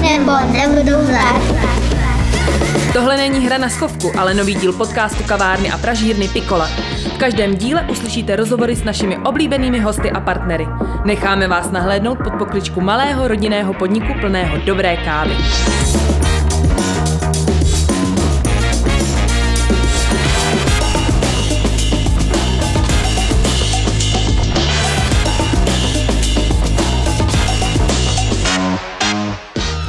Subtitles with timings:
[0.00, 0.32] nebo.
[2.92, 6.66] Tohle není hra na schovku, ale nový díl podcastu kavárny a pražírny Pikola.
[7.14, 10.66] V každém díle uslyšíte rozhovory s našimi oblíbenými hosty a partnery.
[11.04, 15.34] Necháme vás nahlédnout pod pokličku malého rodinného podniku plného dobré kávy.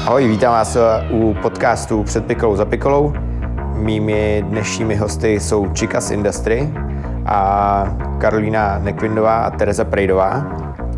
[0.08, 0.80] Ahoj, vítám vás eh,
[1.12, 3.14] u podcastu Před pikolou za pikolou.
[3.74, 6.70] Mými dnešními hosty jsou Chicas Industry
[7.26, 10.48] a Karolína Nekvindová a Tereza Prejdová.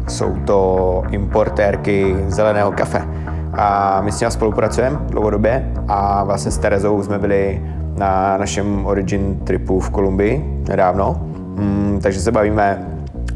[0.08, 3.08] Jsou to importérky zeleného kafe.
[3.54, 7.63] A my s nimi spolupracujeme dlouhodobě a vlastně s Terezou jsme byli
[7.98, 11.16] na našem Origin tripu v Kolumbii nedávno.
[11.55, 12.88] Mm, takže se bavíme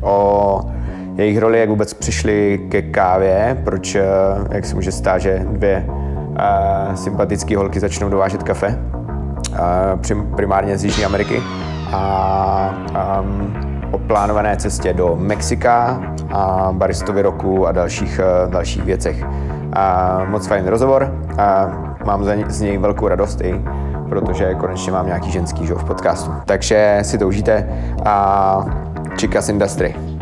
[0.01, 0.59] o
[1.15, 4.03] jejich roli, jak vůbec přišli ke kávě, proč, eh,
[4.51, 8.79] jak se může stát, že dvě uh, sympatické holky začnou dovážet kafe,
[10.11, 11.43] uh, primárně z Jižní Ameriky,
[11.93, 12.85] a
[13.21, 13.53] um,
[13.91, 16.01] o plánované cestě do Mexika
[16.31, 19.23] a baristovy roku a dalších, dalších věcech.
[19.23, 21.67] Uh, moc fajn rozhovor a
[22.05, 23.61] mám z něj velkou radost i
[24.09, 26.31] protože konečně mám nějaký ženský žov v podcastu.
[26.45, 27.69] Takže si to užijte
[28.05, 28.65] a
[29.19, 30.12] Chicas Industry.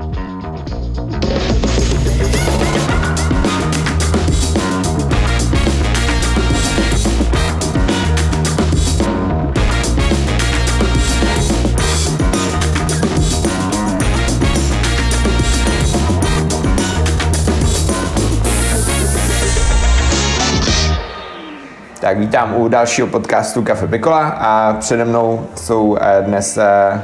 [22.02, 27.02] Tak vítám u dalšího podcastu Kafe Pikola a přede mnou jsou eh, dnes, eh,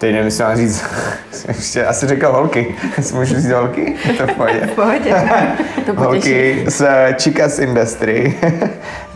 [0.00, 0.84] teď nevím, jestli mám říct,
[1.48, 4.60] ještě asi řekl holky, jestli můžu říct holky, je to v pohodě.
[4.66, 5.14] v pohodě,
[5.86, 6.88] to Holky z
[7.22, 8.34] Chicas Industry,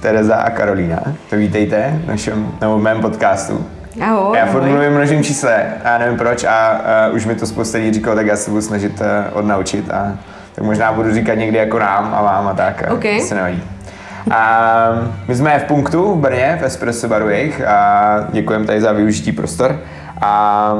[0.00, 1.02] Tereza a Karolína.
[1.30, 3.66] To vítejte v našem, nebo v mém podcastu.
[4.00, 7.78] Ahoj, já furt mluvím množím čísle, já nevím proč a uh, už mi to spousta
[7.78, 9.06] lidí říkalo, tak já se budu snažit uh,
[9.38, 10.18] odnaučit a
[10.54, 12.84] tak možná budu říkat někdy jako nám a vám a tak.
[12.92, 13.20] Okay.
[13.20, 13.62] Se nevadí.
[14.30, 14.80] A
[15.28, 19.32] my jsme v punktu v Brně, v Espresso baru jejich a děkujeme tady za využití
[19.32, 19.80] prostor.
[20.20, 20.74] A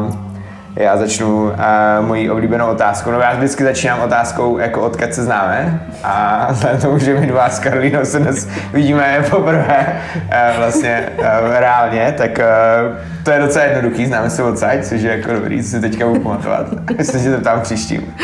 [0.77, 1.53] já začnu uh,
[2.01, 3.11] mojí oblíbenou otázkou.
[3.11, 5.81] No já vždycky začínám otázkou, jako odkud se známe.
[6.05, 11.25] A vzhledem tomu, že my dva s Karolínou se dnes vidíme poprvé uh, vlastně uh,
[11.59, 15.69] reálně, tak uh, to je docela jednoduchý, známe se odsaď, což je jako dobrý, co
[15.69, 16.67] si teďka budu pamatovat.
[16.99, 18.15] Jestli se to tam příštím.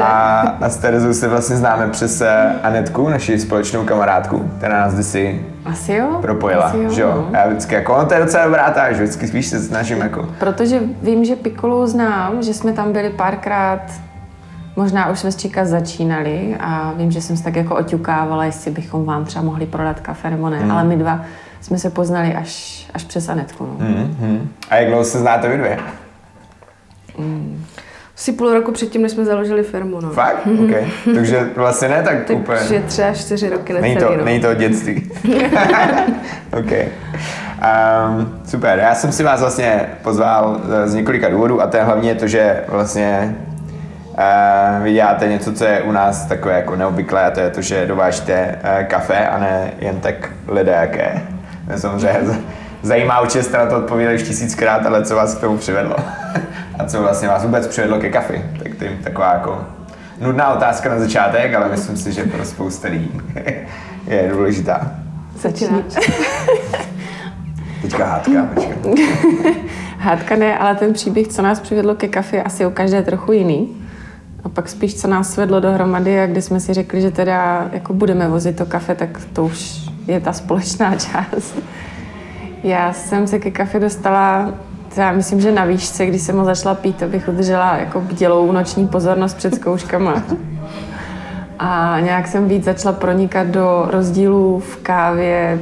[0.00, 2.22] A, a s Terezou se vlastně známe přes
[2.62, 6.18] Anetku, naši společnou kamarádku, která nás kdysi asi jo.
[6.20, 7.26] propojila, asi jo, že jo?
[7.32, 7.38] No.
[7.38, 10.28] Já vždycky jako, no to je docela dobrá ta, že vždycky spíš se snažím jako.
[10.38, 13.80] Protože vím, že Piccolo znám, že jsme tam byli párkrát,
[14.76, 18.70] možná už jsme s Čika začínali a vím, že jsem se tak jako oťukávala, jestli
[18.70, 20.70] bychom vám třeba mohli prodat kafe nebo ne, Hmm.
[20.70, 21.20] ale my dva
[21.60, 23.66] jsme se poznali až, až přes Anetku.
[23.66, 23.86] No.
[23.86, 24.48] Hmm, hmm.
[24.70, 25.78] A jak dlouho se znáte vy dvě?
[28.22, 30.10] Asi půl roku předtím, než jsme založili firmu, no.
[30.10, 30.46] Fakt?
[30.64, 30.70] OK.
[31.14, 32.58] Takže vlastně ne tak úplně.
[32.58, 34.24] Takže tři až čtyři roky Není necelý, to, no.
[34.24, 35.10] není to od dětství.
[36.58, 36.72] OK.
[36.72, 41.82] Um, super, já jsem si vás vlastně pozval eh, z několika důvodů a to je
[41.82, 43.36] hlavně to, že vlastně
[44.10, 47.62] uh, vy děláte něco, co je u nás takové jako neobvyklé a to je to,
[47.62, 51.22] že dovážíte uh, kafe a ne jen tak ledajaké.
[51.66, 52.20] To je samozřejmě
[52.82, 55.96] zajímá určitě jste na to odpověděli už tisíckrát, ale co vás k tomu přivedlo?
[56.78, 58.44] a co vlastně vás vůbec přivedlo ke kafi?
[58.62, 59.66] Tak to je taková jako
[60.20, 63.20] nudná otázka na začátek, ale myslím si, že pro spousta lidí
[64.06, 64.92] je důležitá.
[65.40, 65.82] Začínáš.
[67.82, 69.06] Teďka hádka, počkej.
[69.98, 73.32] Hádka ne, ale ten příběh, co nás přivedlo ke kafe, je asi u každé trochu
[73.32, 73.76] jiný.
[74.44, 77.92] A pak spíš, co nás svedlo dohromady a kdy jsme si řekli, že teda jako
[77.92, 81.54] budeme vozit to kafe, tak to už je ta společná část.
[82.62, 84.52] Já jsem se ke kafe dostala,
[84.96, 88.88] já myslím, že na výšce, když jsem ho začala pít, abych udržela jako bdělou noční
[88.88, 90.22] pozornost před zkouškama.
[91.58, 95.58] A nějak jsem víc začala pronikat do rozdílů v kávě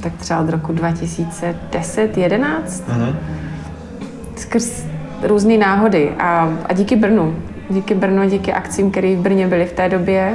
[0.00, 2.82] tak třeba od roku 2010, 11
[4.36, 4.84] skrz
[5.22, 7.34] různé náhody a, a díky Brnu.
[7.70, 10.34] Díky Brnu, díky akcím, které v Brně byly v té době,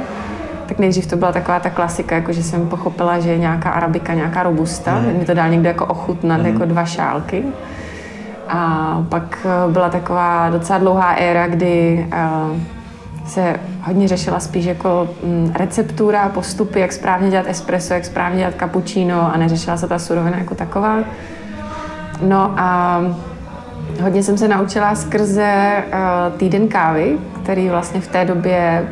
[0.72, 4.14] tak nejdřív to byla taková ta klasika, jako že jsem pochopila, že je nějaká arabika,
[4.14, 5.18] nějaká robusta, mm.
[5.18, 6.46] mi to dal někdo jako ochutnat, mm.
[6.46, 7.44] jako dva šálky.
[8.48, 12.26] A pak eh, byla taková docela dlouhá éra, kdy eh,
[13.26, 18.54] se hodně řešila spíš jako mm, receptura, postupy, jak správně dělat espresso, jak správně dělat
[18.58, 20.98] cappuccino a neřešila se ta surovina jako taková.
[22.22, 23.00] No a
[24.02, 28.88] Hodně jsem se naučila skrze uh, týden kávy, který vlastně v té době,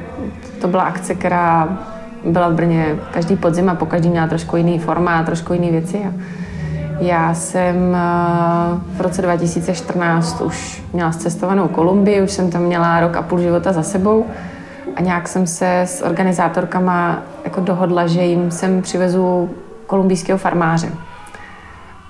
[0.60, 1.78] to byla akce, která
[2.24, 6.02] byla v Brně každý podzim a po každý měla trošku jiný formát, trošku jiný věci.
[7.00, 13.16] Já jsem uh, v roce 2014 už měla cestovanou Kolumbii, už jsem tam měla rok
[13.16, 14.26] a půl života za sebou
[14.96, 19.50] a nějak jsem se s organizátorkama jako dohodla, že jim sem přivezu
[19.86, 20.92] kolumbijského farmáře.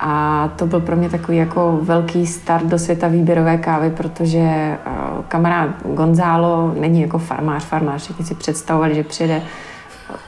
[0.02, 4.38] A to byl pro mě takový jako velký start do světa výběrové kávy, protože
[4.86, 8.02] uh, kamarád Gonzalo není jako farmář, farmář.
[8.02, 9.42] Všichni si představovali, že přijede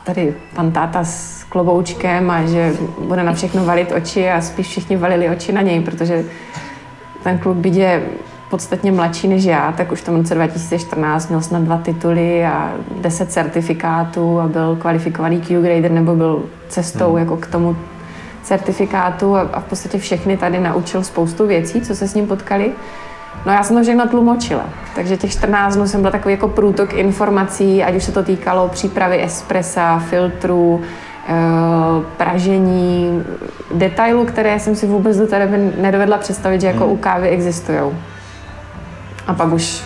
[0.04, 2.72] tady pan táta s kloboučkem a že
[3.06, 6.24] bude na všechno valit oči a spíš všichni valili oči na něj, protože
[7.22, 8.02] ten kluk bydě
[8.50, 12.72] podstatně mladší než já, tak už v tom roce 2014 měl snad dva tituly a
[13.00, 17.18] deset certifikátů a byl kvalifikovaný Q-grader nebo byl cestou hmm.
[17.18, 17.76] jako k tomu
[18.42, 22.72] certifikátu a, a v podstatě všechny tady naučil spoustu věcí, co se s ním potkali.
[23.46, 26.92] No já jsem to všechno tlumočila, takže těch 14 dnů jsem byla takový jako průtok
[26.92, 30.80] informací, ať už se to týkalo přípravy espressa, filtrů,
[31.28, 31.32] eh,
[32.16, 33.24] pražení,
[33.74, 37.78] detailů, které jsem si vůbec do té doby nedovedla představit, že jako u kávy existují.
[39.26, 39.82] A pak už,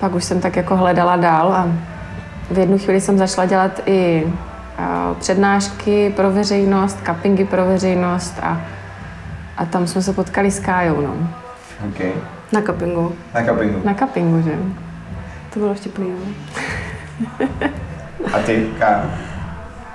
[0.00, 1.68] pak už jsem tak jako hledala dál a
[2.50, 4.26] v jednu chvíli jsem začala dělat i
[5.18, 8.60] přednášky pro veřejnost, cuppingy pro veřejnost a,
[9.56, 11.14] a tam jsme se potkali s Kájou, no.
[11.88, 12.12] Okay.
[12.52, 13.12] Na cuppingu.
[13.34, 13.80] Na cuppingu.
[13.84, 14.52] Na cuppingu, že?
[15.54, 17.46] To bylo vtipný, no.
[18.34, 19.10] A ty, Kájo?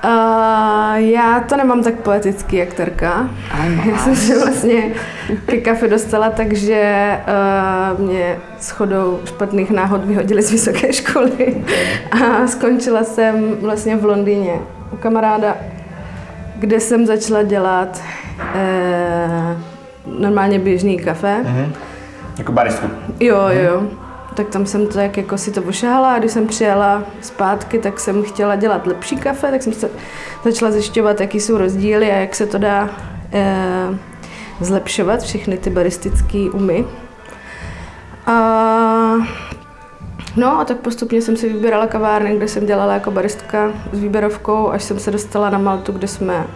[0.05, 3.29] Uh, já to nemám tak poetický jak Terka.
[3.91, 4.91] Já jsem se vlastně
[5.45, 7.11] ke kafe dostala, takže
[7.95, 11.63] uh, mě shodou špatných náhod vyhodili z vysoké školy
[12.11, 14.53] a skončila jsem vlastně v Londýně
[14.91, 15.57] u kamaráda,
[16.55, 18.01] kde jsem začala dělat
[18.39, 19.61] uh,
[20.19, 21.37] normálně běžný kafe.
[21.43, 21.71] Mm-hmm.
[22.37, 22.87] Jako baristu?
[23.19, 23.83] Jo, jo
[24.33, 27.99] tak tam jsem to tak jako si to ošahala a když jsem přijela zpátky, tak
[27.99, 29.89] jsem chtěla dělat lepší kafe, tak jsem se
[30.43, 32.89] začala zjišťovat, jaký jsou rozdíly a jak se to dá
[33.33, 33.97] eh,
[34.59, 36.85] zlepšovat, všechny ty baristické umy.
[38.25, 38.33] A,
[40.35, 44.69] no a tak postupně jsem si vybírala kavárny, kde jsem dělala jako baristka s výběrovkou,
[44.69, 46.47] až jsem se dostala na Maltu, kde jsme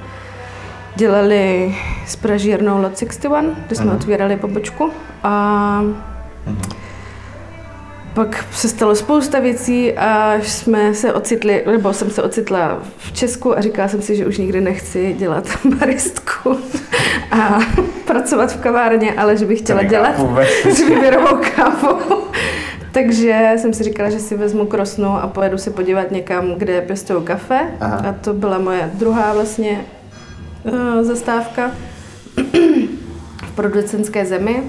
[0.96, 1.76] dělali
[2.08, 3.96] s pražírnou Lot 61, kde jsme uh-huh.
[3.96, 4.92] otvírali pobočku.
[5.24, 5.82] A
[6.48, 6.77] uh-huh
[8.18, 13.58] pak se stalo spousta věcí a jsme se ocitli, nebo jsem se ocitla v Česku
[13.58, 15.46] a říkala jsem si, že už nikdy nechci dělat
[15.80, 16.58] baristku
[17.32, 17.60] a
[18.06, 20.16] pracovat v kavárně, ale že bych chtěla dělat
[20.70, 22.24] s výběrovou kávu.
[22.92, 27.24] Takže jsem si říkala, že si vezmu krosnu a pojedu se podívat někam, kde pěstují
[27.24, 27.60] kafe.
[27.80, 28.02] Aha.
[28.10, 29.86] A to byla moje druhá vlastně
[30.64, 31.72] uh, zastávka
[33.46, 34.64] v producentské zemi.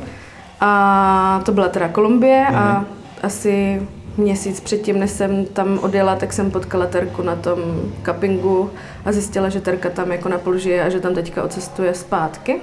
[0.60, 2.56] A to byla teda Kolumbie mhm.
[2.56, 2.84] a
[3.23, 3.82] asi
[4.17, 7.59] měsíc předtím, než jsem tam odjela, tak jsem potkala Terku na tom
[8.05, 8.70] cuppingu
[9.05, 12.61] a zjistila, že Terka tam jako napůl žije a že tam teďka ocestuje zpátky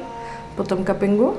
[0.56, 1.34] po tom cuppingu.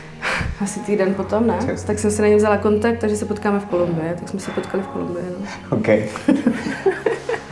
[0.60, 1.58] Asi týden potom, ne?
[1.70, 1.86] Just.
[1.86, 4.50] Tak jsem si na ní vzala kontakt, takže se potkáme v Kolumbii, tak jsme se
[4.50, 5.76] potkali v Kolumbii, no.
[5.76, 5.88] OK.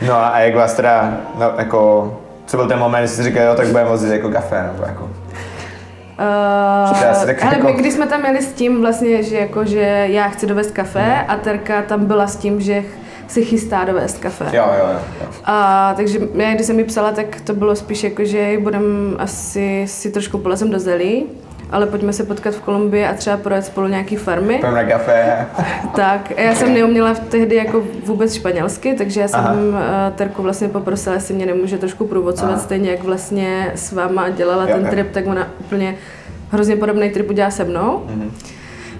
[0.07, 2.13] No a jak vás teda, no, jako,
[2.45, 5.09] co byl ten moment, že jsi říkal, jo, tak budeme vozit jako kafe, nebo jako?
[6.19, 7.07] Uh,
[7.41, 7.67] ale jako...
[7.67, 10.99] my když jsme tam měli s tím vlastně, že, jako, že já chci dovést kafe
[10.99, 11.25] hmm.
[11.27, 12.83] a Terka tam byla s tím, že
[13.27, 14.45] si chystá dovést kafe.
[14.53, 15.27] Jo, jo, jo.
[15.45, 19.83] A, takže já, když jsem mi psala, tak to bylo spíš jako, že budem asi
[19.87, 21.25] si trošku polezem do zelí,
[21.71, 24.53] ale pojďme se potkat v Kolumbii a třeba projet spolu nějaký farmy.
[24.53, 25.47] Pojďme na kafe.
[25.95, 29.55] tak, já jsem neuměla tehdy jako vůbec španělsky, takže já jsem Aha.
[30.07, 34.69] Eh, Terku vlastně poprosila, jestli mě nemůže trošku průvodcovat, stejně jak vlastně s váma dělala
[34.69, 35.95] jo, ten trip, tak ona úplně
[36.51, 38.05] hrozně podobný trip udělala se mnou.
[38.07, 38.29] Mm-hmm.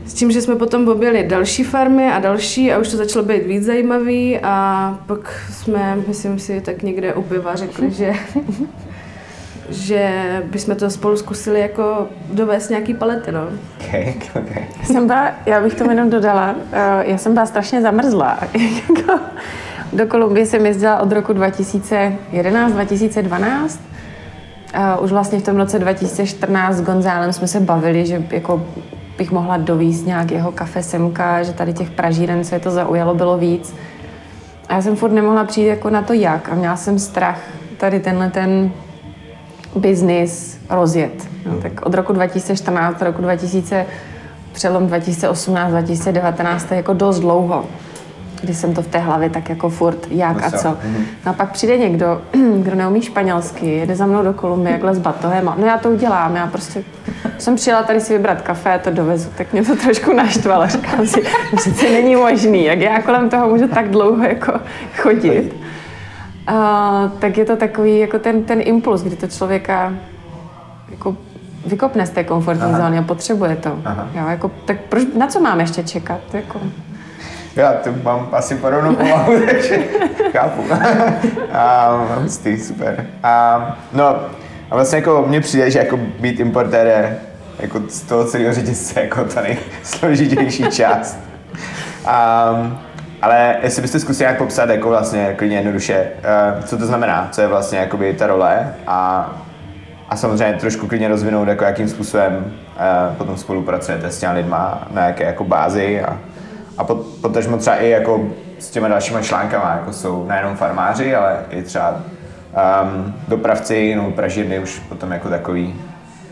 [0.06, 3.46] S tím, že jsme potom objeli další farmy a další a už to začalo být
[3.46, 8.14] víc zajímavý a pak jsme, myslím si, tak někde u piva řekli, že
[9.72, 10.12] že
[10.46, 13.42] bychom to spolu zkusili jako dovést nějaký palety, no.
[13.88, 14.64] Okay, okay.
[14.84, 18.40] Jsem byla, já bych to jenom dodala, eh, já jsem byla strašně zamrzlá.
[18.90, 19.20] Jako
[19.94, 23.80] do Kolumbie jsem jezdila od roku 2011-2012.
[25.02, 28.66] Už vlastně v tom roce 2014 s Gonzálem jsme se bavili, že jako
[29.18, 33.16] bych mohla dovíst nějak jeho kafe semka, že tady těch pražíren, co je to zaujalo,
[33.16, 33.76] bylo víc.
[34.68, 37.40] A já jsem furt nemohla přijít jako na to jak a měla jsem strach
[37.78, 38.72] tady tenhle ten
[39.76, 41.28] biznis rozjet.
[41.46, 43.86] No, tak od roku 2014 do roku 2000,
[44.52, 47.66] přelom 2018, 2019 je jako dost dlouho.
[48.42, 50.58] kdy jsem to v té hlavě tak jako furt, jak a co?
[50.58, 50.78] co.
[51.26, 52.22] No a pak přijde někdo,
[52.58, 55.90] kdo neumí španělsky, jede za mnou do Kolumbie, jakhle s batohem a no já to
[55.90, 56.84] udělám, já prostě
[57.38, 61.08] jsem přijela tady si vybrat kafe, a to dovezu, tak mě to trošku naštvalo, říkám
[61.08, 61.22] si,
[61.52, 64.54] to přece není možný, jak já kolem toho můžu tak dlouho jako
[64.98, 65.56] chodit.
[66.52, 69.94] Uh, tak je to takový jako ten, ten impuls, kdy to člověka
[70.92, 71.16] jako
[71.66, 73.80] vykopne z té komfortní zóny a potřebuje to.
[73.86, 74.08] Aha.
[74.14, 76.20] Jo, jako, tak proč, na co mám ještě čekat?
[76.34, 76.60] Jako,
[77.56, 79.84] Já to mám asi podobnou povahu, takže
[80.32, 80.64] chápu.
[81.54, 81.90] a,
[82.22, 83.06] hustý, super.
[83.24, 84.06] A, no,
[84.72, 87.20] a vlastně jako mně přijde, že jako být importér je
[87.60, 91.20] jako z toho celého řetězce jako ta nejsložitější část.
[92.06, 92.78] Um,
[93.22, 96.08] ale jestli byste zkusili nějak popsat jako vlastně klidně jednoduše,
[96.58, 99.32] uh, co to znamená, co je vlastně jakoby ta role a,
[100.10, 105.06] a samozřejmě trošku klidně rozvinout, jako jakým způsobem uh, potom spolupracujete s těmi lidma, na
[105.06, 106.18] jaké jako bázi a,
[106.78, 108.28] a pot, potažmo třeba i jako
[108.60, 112.02] s těma dalšíma článkama, jako jsou nejenom farmáři, ale i třeba
[112.84, 115.76] um, dopravci nebo pražírny už potom jako takový,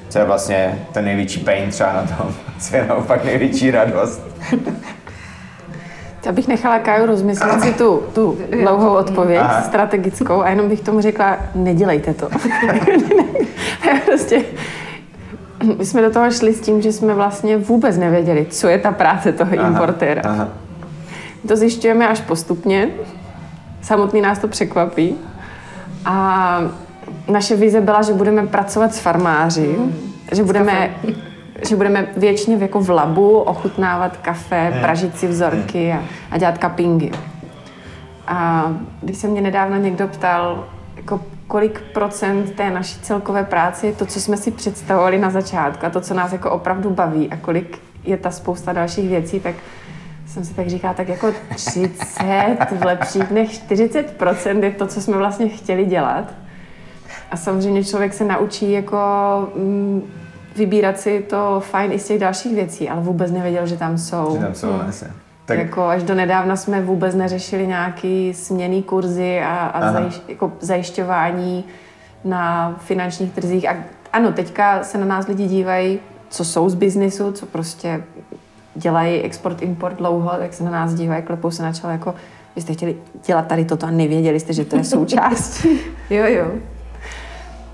[0.10, 4.22] co je vlastně ten největší pain třeba na tom, co je naopak největší radost.
[6.25, 9.62] Já bych nechala Káju rozmyslet si tu, tu dlouhou odpověď, Aha.
[9.62, 12.29] strategickou, a jenom bych tomu řekla, nedělejte to.
[13.88, 14.43] Já prostě,
[15.77, 18.91] my jsme do toho šli s tím, že jsme vlastně vůbec nevěděli, co je ta
[18.91, 20.21] práce toho importéra.
[20.25, 20.47] Aha.
[21.47, 22.89] To zjišťujeme až postupně.
[23.81, 25.15] Samotný nás to překvapí.
[26.05, 26.59] A
[27.27, 29.75] naše vize byla, že budeme pracovat s farmáři,
[30.31, 30.95] že budeme,
[31.69, 36.57] že budeme věčně v- jako v labu ochutnávat kafe, pražit si vzorky a, a dělat
[36.61, 37.11] cuppingy.
[38.27, 38.71] A
[39.01, 44.05] když se mě nedávno někdo ptal, jako kolik procent té naší celkové práce je to,
[44.05, 47.79] co jsme si představovali na začátku a to, co nás jako opravdu baví a kolik
[48.03, 49.55] je ta spousta dalších věcí, tak
[50.27, 55.17] jsem si tak říkala, tak jako 30, v lepších dnech 40% je to, co jsme
[55.17, 56.33] vlastně chtěli dělat.
[57.31, 58.97] A samozřejmě člověk se naučí jako
[59.55, 60.01] mm,
[60.57, 64.33] vybírat si to fajn i z těch dalších věcí, ale vůbec nevěděl, že tam jsou.
[64.33, 65.07] Že tam jsou vlastně.
[65.45, 65.57] Tak.
[65.57, 71.63] Jako až do nedávna jsme vůbec neřešili nějaký směný kurzy a, a zajiš, jako zajišťování
[72.23, 73.69] na finančních trzích.
[73.69, 73.75] A
[74.13, 75.99] ano, teďka se na nás lidi dívají,
[76.29, 78.03] co jsou z biznisu, co prostě
[78.75, 82.15] dělají export, import dlouho, tak se na nás dívají, klepou se na čelo, jako
[82.55, 82.95] vy jste chtěli
[83.25, 85.65] dělat tady toto a nevěděli jste, že to je součást.
[86.09, 86.51] Jo, jo.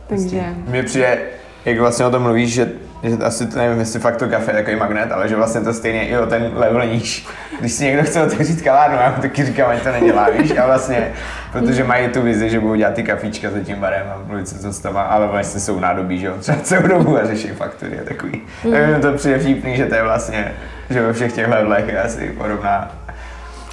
[0.07, 1.19] Takže mně přijde,
[1.65, 2.71] jak vlastně o tom mluvíš, že,
[3.03, 5.73] že asi to nevím, jestli fakt to kafe je takový magnet, ale že vlastně to
[5.73, 7.27] stejně i o ten level níž.
[7.59, 10.65] Když si někdo chce otevřít kavárnu, já mu taky říkám, ať to nedělá, víš, a
[10.65, 11.11] vlastně,
[11.51, 14.59] protože mají tu vizi, že budou dělat ty kafíčka za tím barem a mluvit se
[14.59, 17.99] co s tama, ale vlastně jsou nádobí, že jo, třeba celou dobu a řeší faktury
[17.99, 18.41] a takový.
[18.63, 18.71] Mm.
[18.71, 20.51] Tak to přijde vtipný, že to je vlastně,
[20.89, 22.91] že ve všech těch levelech je asi podobná,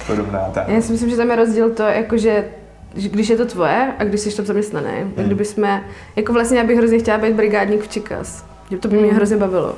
[0.07, 0.63] podobná ta.
[0.67, 2.45] Já si myslím, že tam je rozdíl to, jako že že
[2.93, 4.87] když je to tvoje a když jsi tam zaměstnaný.
[5.01, 5.11] Hmm.
[5.11, 5.83] Tak kdyby jsme,
[6.15, 8.45] jako vlastně já bych hrozně chtěla být brigádník v Čikas.
[8.71, 9.05] Že to by Hmm.
[9.05, 9.75] mě hrozně bavilo.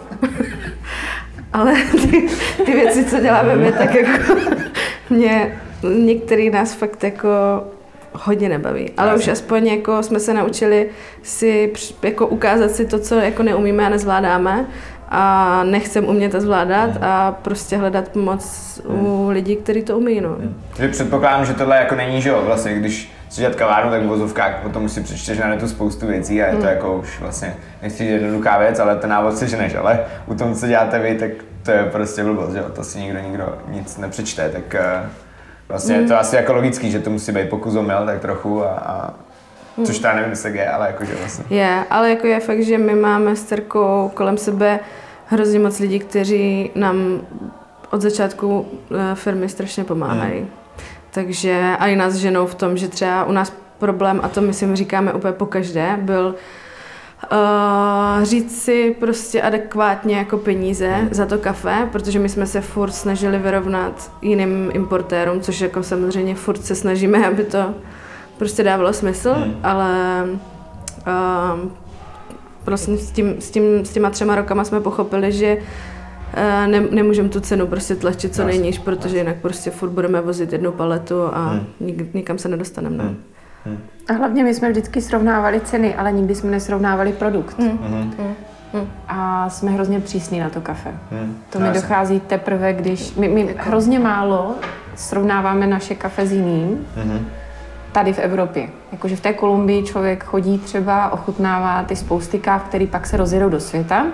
[1.54, 2.30] Ale ty,
[2.66, 4.34] ty věci, co děláme my, tak jako
[5.10, 5.60] mě
[5.98, 7.30] některý nás fakt jako
[8.14, 8.92] hodně nebaví.
[8.98, 10.90] Ale už aspoň jako jsme se naučili
[11.22, 14.66] si jako ukázat si to, co jako neumíme a nezvládáme
[15.16, 17.04] a nechcem umět a zvládat Hmm.
[17.04, 20.22] a prostě hledat pomoc u lidí, kteří to umí.
[20.22, 20.36] No.
[20.78, 24.08] Že předpokládám, že tohle jako není, že jo, vlastně, když si dělat kavárnu, tak v
[24.08, 28.06] vozovkách potom si přečteš na netu spoustu věcí a je to jako už vlastně, nechci
[28.06, 31.30] jednoduchá věc, ale ten návod si ženeš, ale u tom, co děláte vy, tak
[31.64, 35.10] to je prostě blbost, že jo, to si nikdo nikdo nic nepřečte, tak eh,
[35.70, 38.64] vlastně je to asi jako logický, že to musí být pokus o mil, tak trochu
[38.66, 39.14] a, a
[39.86, 41.58] což to já nevím, jestli je, ale jakože vlastně.
[41.58, 44.80] Je, ale jako je fakt, že my máme s dcerkou kolem sebe
[45.26, 47.22] hrozně moc lidí, kteří nám
[47.92, 50.40] od začátku eh, firmy strašně pomáhají.
[50.40, 50.50] Hmm.
[51.12, 54.76] Takže a i nás ženou v tom, že třeba u nás problém, a to myslím
[54.76, 56.36] říkáme úplně po každé, byl
[57.32, 61.08] Uh, říct si prostě adekvátně jako peníze Hmm.
[61.12, 66.36] za to kafe, protože my jsme se furt snažili vyrovnat jiným importérům, což jako samozřejmě
[66.36, 67.74] furt se snažíme, aby to
[68.38, 69.56] prostě dávalo smysl, Hmm.
[69.64, 70.24] ale
[71.08, 71.60] uh,
[72.66, 77.30] prostě s, tím, s, tím, s těma třema rokama jsme pochopili, že uh, ne, nemůžeme
[77.30, 81.50] tu cenu prostě tlačit co nejníž, protože jinak prostě furt budeme vozit jednu paletu a
[81.50, 81.66] Hmm.
[81.80, 82.98] nik, nikam se nedostaneme.
[83.04, 83.10] No.
[83.66, 83.78] Hmm.
[84.10, 87.60] A hlavně my jsme vždycky srovnávali ceny, ale nikdy jsme nesrovnávali produkt.
[87.60, 88.12] Mhm.
[89.08, 90.92] A jsme hrozně přísní na to kafe.
[91.12, 91.38] Hmm.
[91.50, 93.16] To mi dochází teprve, když...
[93.16, 94.56] My, my hrozně málo
[94.96, 97.26] srovnáváme naše kafe s jiným Mhm.
[97.94, 98.70] Tady v Evropě.
[98.92, 103.50] Jakože v té Kolumbii člověk chodí třeba, ochutnává ty spousty káv, které pak se rozjedou
[103.50, 104.06] do světa,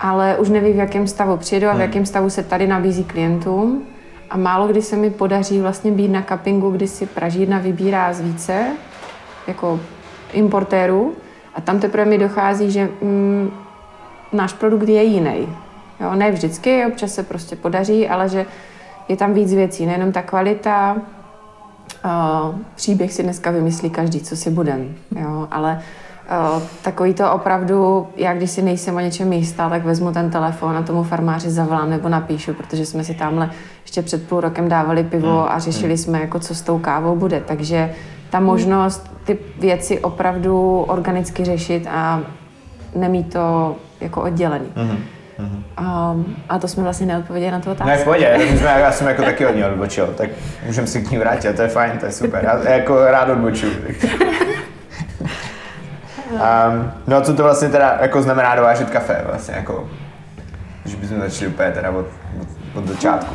[0.00, 3.82] ale už neví, v jakém stavu přijedou a v jakém stavu se tady nabízí klientům.
[4.30, 8.20] a málo kdy se mi podaří vlastně být na cuppingu, kdy si Pražírna vybírá z
[8.20, 8.66] více
[9.46, 9.80] jako
[10.32, 11.14] importérů
[11.54, 13.50] a tam teprve mi dochází, že mm,
[14.32, 15.48] náš produkt je jiný.
[16.00, 18.46] Jo, ne vždycky, občas se prostě podaří, ale že
[19.08, 20.96] je tam víc věcí, nejenom ta kvalita,
[22.04, 25.82] uh, příběh si dneska vymyslí každý, co si budem, jo, ale
[26.56, 30.76] uh, takový to opravdu, já když si nejsem o něčem jistá, tak vezmu ten telefon
[30.76, 33.50] a tomu farmáři zavolám nebo napíšu, protože jsme si tamhle
[33.82, 37.40] ještě před půl rokem dávali pivo a řešili jsme, jako co s tou kávou bude,
[37.40, 37.94] takže
[38.30, 42.20] ta možnost ty věci opravdu organicky řešit a
[42.94, 44.66] nemít to jako oddělený.
[44.76, 44.98] Mm-hmm.
[45.80, 47.88] Um, a to jsme vlastně neodpověděli na tu otázku.
[47.88, 50.30] Ne, v pohodě, já jsem jako taky od něj odbočil, tak
[50.66, 53.72] můžeme si k ní vrátit, to je fajn, to je super, já jako rád odbočuju.
[56.30, 59.88] um, no a co to vlastně teda jako znamená dovážet kafe vlastně jako,
[60.82, 62.06] když bychom začali úplně teda od,
[62.40, 63.34] od, od začátku.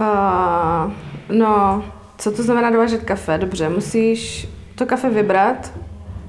[0.00, 0.92] Uh,
[1.28, 1.84] no,
[2.18, 3.38] co to znamená dovážet kafe?
[3.38, 5.72] Dobře, musíš to kafe vybrat,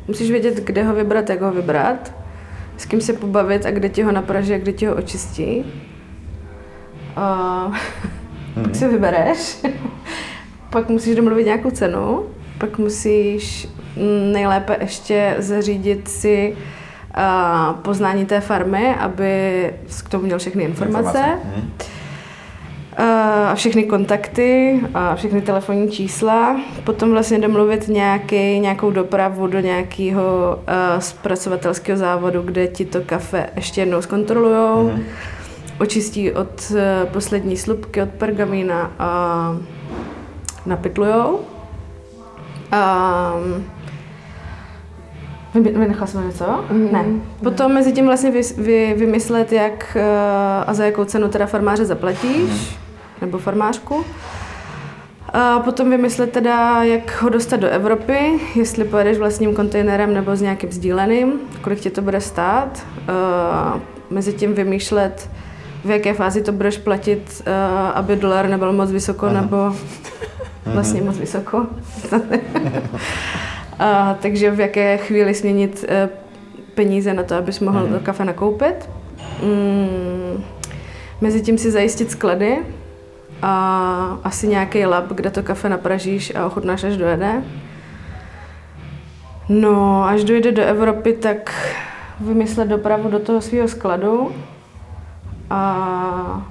[0.07, 2.13] musíš vědět, kde ho vybrat, jak ho vybrat,
[2.77, 5.65] s kým se pobavit a kde ti ho napraží a kde ti ho očistí.
[7.17, 7.23] Uh,
[7.73, 8.63] mm-hmm.
[8.63, 9.65] Pak si vybereš,
[10.69, 12.23] pak musíš domluvit nějakou cenu,
[12.57, 16.55] pak musíš mm, nejlépe ještě zařídit si
[17.17, 19.73] uh, poznání té farmy, aby
[20.05, 21.19] k tomu měl všechny informace.
[21.19, 21.39] informace.
[21.55, 21.96] Mm
[22.97, 30.59] a všechny kontakty a všechny telefonní čísla, potom vlastně domluvit nějaký, nějakou dopravu do nějakého
[30.59, 35.03] uh, zpracovatelského závodu, kde ti to kafe ještě jednou zkontrolujou, mm-hmm.
[35.79, 36.77] očistí od uh,
[37.11, 39.57] poslední slupky, od pergamína a
[40.65, 41.39] napitlujou.
[42.73, 43.65] Um,
[45.53, 46.65] Vynechal jsem něco?
[46.71, 47.05] Mm, ne.
[47.43, 50.01] Potom mezi tím vlastně vy, vy, vymyslet, jak uh,
[50.67, 52.49] a za jakou cenu teda farmáře zaplatíš.
[52.49, 52.86] Mm
[53.21, 54.05] nebo farmářku.
[55.33, 60.41] A potom vymyslet teda, jak ho dostat do Evropy, jestli pojedeš vlastním kontejnerem nebo s
[60.41, 62.85] nějakým sdíleným, kolik ti to bude stát.
[63.07, 65.29] A mezi tím vymýšlet,
[65.85, 67.43] v jaké fázi to budeš platit,
[67.93, 69.41] aby dolar nebyl moc vysoko, Aha.
[69.41, 69.75] nebo
[70.65, 71.67] vlastně moc vysoko.
[73.79, 76.09] a, takže v jaké chvíli směnit e,
[76.75, 77.93] peníze na to, abys mohl mm.
[77.93, 78.89] to kafe nakoupit.
[79.43, 80.43] Mm,
[81.21, 82.57] mezi tím si zajistit sklady,
[83.41, 87.43] a asi nějaký lab, kde to kafe napražíš a ochutnáš, až dojede.
[89.49, 91.51] No, až dojde do Evropy, tak
[92.19, 94.31] vymyslet dopravu do toho svého skladu
[95.49, 96.47] a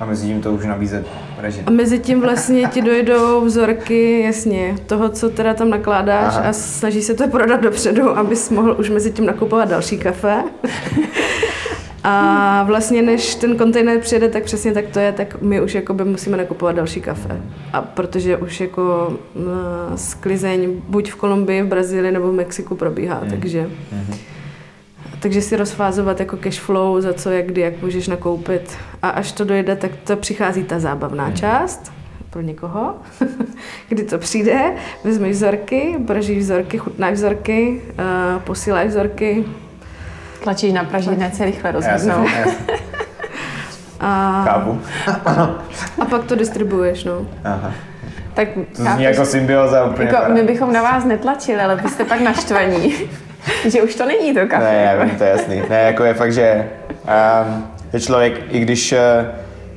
[0.00, 1.06] a mezi tím to už nabízet
[1.38, 1.64] režim.
[1.66, 6.48] A mezi tím vlastně ti dojdou vzorky, jasně, toho, co teda tam nakládáš Aha.
[6.48, 10.42] a snaží se to prodat dopředu, abys mohl už mezi tím nakupovat další kafe.
[12.04, 16.04] A vlastně než ten kontejner přijede, tak přesně tak to je, tak my už jakoby
[16.04, 17.40] musíme nakupovat další kafe.
[17.72, 19.12] A protože už jako
[19.94, 23.30] sklizeň buď v Kolumbii, v Brazílii nebo v Mexiku probíhá, mm.
[23.30, 24.16] takže mm-hmm.
[25.20, 28.76] takže si rozfázovat jako cash flow, za co, jak kdy, jak můžeš nakoupit.
[29.02, 31.34] A až to dojde, tak to přichází ta zábavná mm.
[31.34, 31.92] část
[32.30, 32.94] pro někoho,
[33.88, 39.44] kdy to přijde, vezmeš vzorky, bržíš vzorky, chutnáš vzorky, uh, posíláš vzorky,
[40.42, 42.26] Tlačíš na pražírně, se rychle rozhodnou.
[44.00, 44.80] A, Chápu.
[46.00, 47.26] a pak to distribuuješ, no.
[47.44, 47.72] Aha.
[48.34, 50.08] Tak to zní jako symbioza úplně.
[50.08, 52.94] Jako, my bychom na vás netlačili, ale byste pak naštvaní.
[53.68, 54.64] že už to není to kafe.
[54.64, 55.62] Ne, já vím, to je jasný.
[55.70, 56.68] Ne, jako je fakt, že
[57.46, 58.98] um, je člověk, i když uh,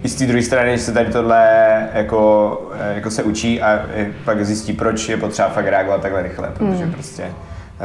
[0.03, 1.49] i z té druhé strany se tady tohle
[1.93, 3.79] jako, uh, jako se učí a
[4.25, 6.93] pak zjistí, proč je potřeba fakt reagovat takhle rychle, protože hmm.
[6.93, 7.23] prostě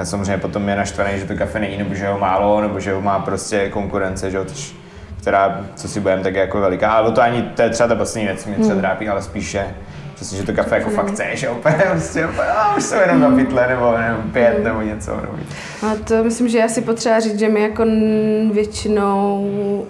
[0.04, 3.00] samozřejmě potom je naštvaný, že to kafe není, nebo že ho málo, nebo že ho
[3.00, 4.44] má prostě konkurence, že ho,
[5.20, 6.90] která, co si budeme, tak je jako veliká.
[6.90, 8.80] Ale to ani, to je třeba ta poslední věc, mě třeba hmm.
[8.80, 9.74] trápí, ale spíše,
[10.14, 13.30] přesně, že to kafe jako fakt chceš, že úplně prostě, a už jsou jenom na
[13.30, 14.64] pytle, nebo, nebo pět, hmm.
[14.64, 15.16] nebo něco.
[15.16, 15.32] Nebo...
[15.82, 17.84] A to myslím, že asi potřeba říct, že my jako
[18.52, 19.86] většinou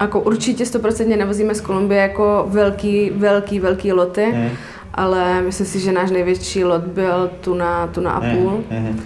[0.00, 4.50] jako určitě stoprocentně nevozíme z Kolumbie jako velký, velký, velký loty, hmm.
[4.94, 8.64] ale myslím si, že náš největší lot byl tu na, tu na a půl.
[8.70, 9.00] Hmm.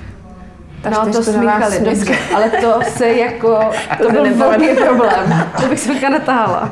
[0.85, 1.07] Hmm.
[1.07, 3.61] No to smíchali, dobře, ale to se jako,
[3.99, 5.51] to, to byl velký problém.
[5.61, 6.71] To bych se taká natáhala.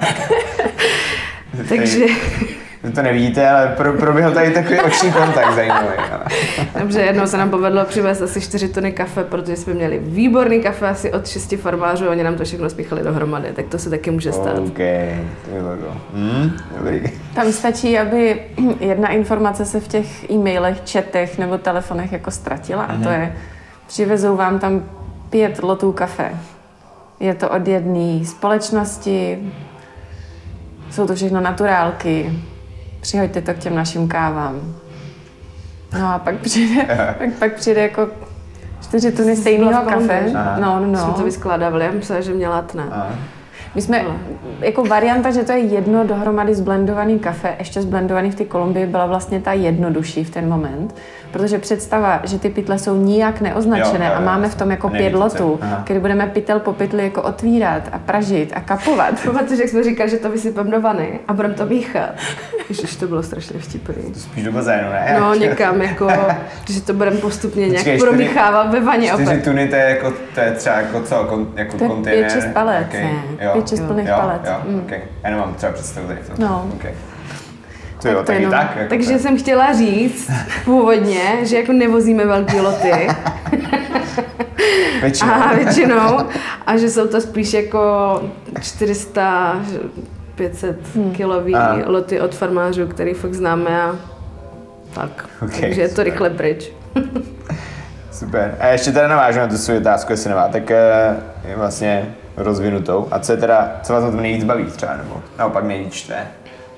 [1.68, 2.06] Takže...
[2.84, 5.88] Vy to nevidíte, ale pro, proběhl tady takový oční kontakt zajímavý.
[6.12, 6.24] Ale.
[6.78, 10.88] Dobře, jednou se nám povedlo přivést asi 4 tuny kafe, protože jsme měli výborný kafe
[10.88, 14.32] asi od 6 farmářů, oni nám to všechno spíchali dohromady, tak to se taky může
[14.32, 14.58] stát.
[14.58, 15.62] OK, to je
[16.14, 17.02] hmm, dobrý.
[17.34, 18.40] Tam stačí, aby
[18.80, 23.12] jedna informace se v těch e-mailech, chatech nebo telefonech jako ztratila a to mhm.
[23.12, 23.32] je
[23.92, 24.82] Přivezou vám tam
[25.30, 26.36] pět lotů kafe.
[27.20, 29.52] Je to od jedné společnosti,
[30.90, 32.32] Jsou to všechno naturálky.
[33.00, 34.74] Přihoďte to k těm našim kávám.
[36.00, 36.84] No a pak přijde,
[37.18, 38.08] pak, pak přijde jako
[38.82, 40.22] čtyři tuny stejného kafe.
[40.28, 40.34] že?
[40.60, 41.24] No, no, Jsme to no.
[41.24, 42.84] vyskládávali, já myslela, že měla tne.
[43.74, 44.04] My jsme,
[44.60, 49.06] jako varianta, že to je jedno dohromady zblendovaný kafe, ještě zblendovaný v té Kolumbii, byla
[49.06, 50.94] vlastně ta jednodušší v ten moment.
[51.32, 54.70] Protože představa, že ty pytle jsou nijak neoznačené Jo, jo, a jo, máme v tom
[54.70, 59.14] jako pět to lotů, kdy budeme pytel po pytli jako otvírat a pražit a kapovat.
[59.24, 62.10] Pamatuješ, jak jsme říkali, že to vysypem do vany a budeme to míchat.
[62.68, 64.14] Ježiš, to bylo strašně vtipný.
[64.14, 65.16] Spíš do bazénu, ne?
[65.20, 66.08] No někam, jako,
[66.70, 69.44] že to budeme postupně nějak Počkej, promíchávat ve vaně Čtyři opět.
[69.44, 72.30] tuny, to je jako, to je třeba jako co, kon, jako To je kontejner?
[72.30, 73.02] pět, šest palet, Okay.
[73.02, 73.10] ne?
[73.40, 73.50] Jo.
[73.62, 74.40] Pět, šest plných jo, palet.
[74.44, 74.80] Jo, Mm.
[74.86, 75.00] okay.
[75.24, 76.36] Já nemám třeba představu tady v tom.
[76.38, 76.70] No.
[76.74, 76.92] Okay.
[78.02, 78.76] To jo, to tak i jenom- tak.
[78.76, 80.30] Jako Takže jsem chtěla říct
[80.64, 82.92] původně, že jako nevozíme velký loty
[85.02, 85.32] Většinou.
[85.32, 86.18] a většinou
[86.66, 88.20] a že jsou to spíš jako
[88.60, 89.56] 400,
[90.34, 90.76] 500
[91.16, 91.76] kilový Aha.
[91.86, 93.94] loty od farmářů, který fakt známe a
[94.94, 95.28] tak.
[95.42, 96.72] Ok, Takže je to rychle pryč.
[98.12, 98.54] Super.
[98.60, 101.16] A ještě teda navážu na tu svou otázku, jestli nemá, tak eh,
[101.48, 103.08] je vlastně rozvinutou.
[103.10, 106.26] A co je teda, co vás na tom nejvíc baví třeba, nebo naopak nejvíc čte?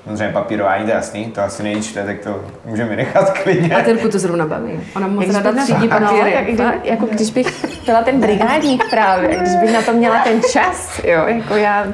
[0.05, 3.75] Samozřejmě papírování, to je jasný, to asi nejvíc čte, tak to můžeme nechat klidně.
[3.75, 4.79] A Terku to zrovna baví.
[4.95, 6.37] Ona moc ráda třídí no, papíry.
[6.43, 6.85] kdy, Fakt?
[6.85, 11.23] jako když bych byla ten brigádník právě, když bych na to měla ten čas, jo,
[11.27, 11.85] jako já,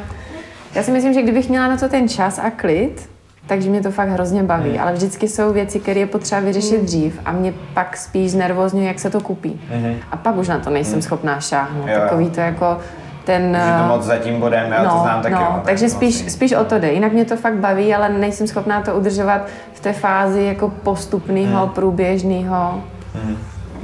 [0.76, 3.10] já si myslím, že kdybych měla na to ten čas a klid,
[3.48, 7.20] takže mě to fakt hrozně baví, ale vždycky jsou věci, které je potřeba vyřešit dřív
[7.26, 9.62] a mě pak spíš znervozňuje, jak se to kupí.
[10.12, 11.88] A pak už na to nejsem schopná šáhnout.
[11.88, 12.02] Jo, jo.
[12.02, 12.78] Takový to jako
[13.32, 13.58] ten...
[13.66, 15.34] Že to eh, moc za tím bodem, já to znám taky.
[15.36, 16.32] no, tak takže spíš, vlastně.
[16.32, 16.92] spíš o to jde.
[16.94, 19.42] Jinak mě to fakt baví, ale nejsem schopná to udržovat
[19.74, 21.70] v té fázi jako postupného, Hmm.
[21.70, 22.84] průběžného.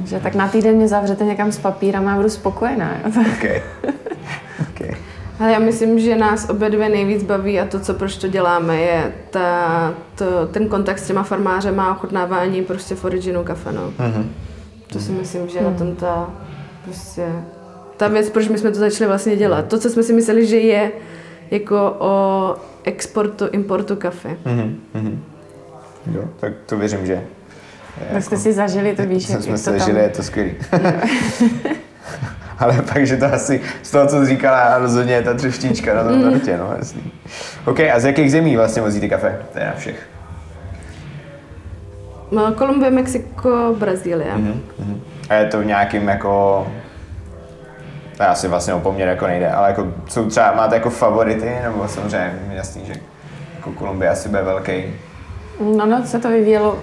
[0.05, 2.89] Že tak na týden mě zavřete někam s papírama a budu spokojená.
[3.05, 3.11] Jo.
[3.37, 3.61] Okay.
[4.71, 4.95] okay.
[5.39, 8.75] Ale já myslím, že nás obě dvě nejvíc baví a to, co proč to děláme,
[8.77, 13.81] je ta, to, ten kontakt s těma farmářema a ochutnávání prostě v originu kafe, no.
[13.99, 14.29] Mhm.
[14.93, 16.29] To si myslím, že je na tom ta
[16.85, 17.25] prostě
[17.97, 19.67] ta věc, proč my jsme to začali vlastně dělat.
[19.67, 20.91] To, co jsme si mysleli, že je
[21.51, 24.29] jako o exportu, importu kafe.
[24.45, 24.79] Mhm.
[24.93, 25.23] Mhm.
[26.11, 27.21] Jo, tak to věřím, že
[28.13, 29.97] Tak jste si zažili, to víš, co jak, jsme jak se to tam...
[29.97, 30.51] je to skvělý.
[32.59, 36.03] Ale pak, že to asi z toho, co jsi říkala, rozhodně je ta třeštička na
[36.03, 37.11] tom tortě, no jasný.
[37.65, 39.39] OK, a z jakých zemí vlastně vozíte kafe?
[39.53, 40.07] To je na všech.
[42.31, 44.31] No, Kolumbie, Mexiko, Brazílie.
[44.35, 45.01] Mhm, mhm.
[45.29, 46.67] A je to v nějakým jako...
[48.17, 51.51] To je asi vlastně o poměr jako nejde, ale jako jsou třeba, máte jako favority,
[51.63, 52.93] nebo samozřejmě jasný, že
[53.55, 54.83] jako Kolumbie asi bude velký.
[55.77, 56.79] No, no, se to vyvíjelo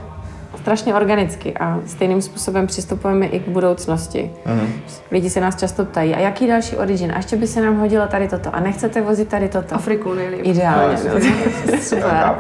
[0.61, 4.31] strašně organicky a stejným způsobem přistupujeme i k budoucnosti.
[4.47, 4.69] Mm-hmm.
[5.11, 7.13] Lidi se nás často ptají, a jaký další origin?
[7.13, 8.55] A ještě by se nám hodilo tady toto.
[8.55, 9.75] A nechcete vozit tady toto?
[9.75, 10.41] Afriku nejlíp.
[10.45, 10.97] Ideálně.
[11.05, 11.79] No.
[11.81, 12.35] Super.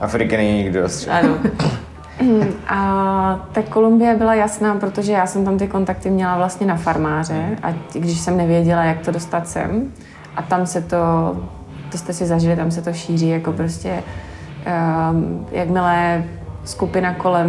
[0.00, 0.88] Afriky není nikdo.
[1.10, 1.38] Ano.
[2.68, 7.56] A ta Kolumbie byla jasná, protože já jsem tam ty kontakty měla vlastně na farmáře
[7.62, 9.92] a když jsem nevěděla, jak to dostat sem.
[10.36, 10.96] A tam se to,
[11.92, 14.02] to jste si zažili, tam se to šíří jako prostě,
[15.10, 16.24] um, jakmile
[16.64, 17.48] skupina kolem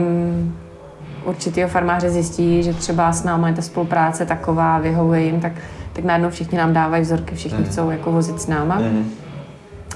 [1.25, 5.51] určitého farmáře zjistí, že třeba s námi je ta spolupráce taková, vyhovuje jim, tak,
[5.93, 8.81] tak najednou všichni nám dávají vzorky, všichni chcou jako vozit s náma.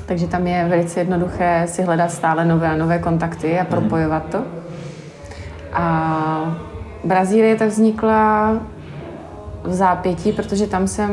[0.06, 4.44] Takže tam je velice jednoduché si hledat stále nové a nové kontakty a propojovat to.
[5.74, 6.58] A
[7.04, 8.54] Brazílie tak vznikla
[9.64, 11.10] v zápětí, protože tam jsem,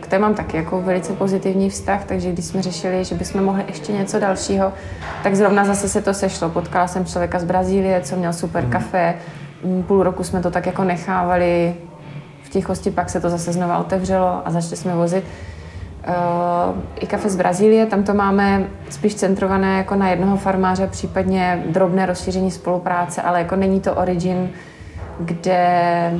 [0.00, 3.64] k té mám taky jako velice pozitivní vztah, takže když jsme řešili, že bychom mohli
[3.68, 4.72] ještě něco dalšího,
[5.22, 6.48] tak zrovna zase se to sešlo.
[6.48, 9.14] Potkala jsem člověka z Brazílie, co měl super kafe,
[9.64, 11.74] Mm, půl roku jsme to tak jako nechávali
[12.42, 15.24] v tichosti, pak se to zase znova otevřelo a začali jsme vozit.
[16.08, 21.64] Uh, I kafe z Brazílie, tam to máme spíš centrované jako na jednoho farmáře, případně
[21.68, 24.50] drobné rozšíření spolupráce, ale jako není to origin,
[25.20, 26.12] kde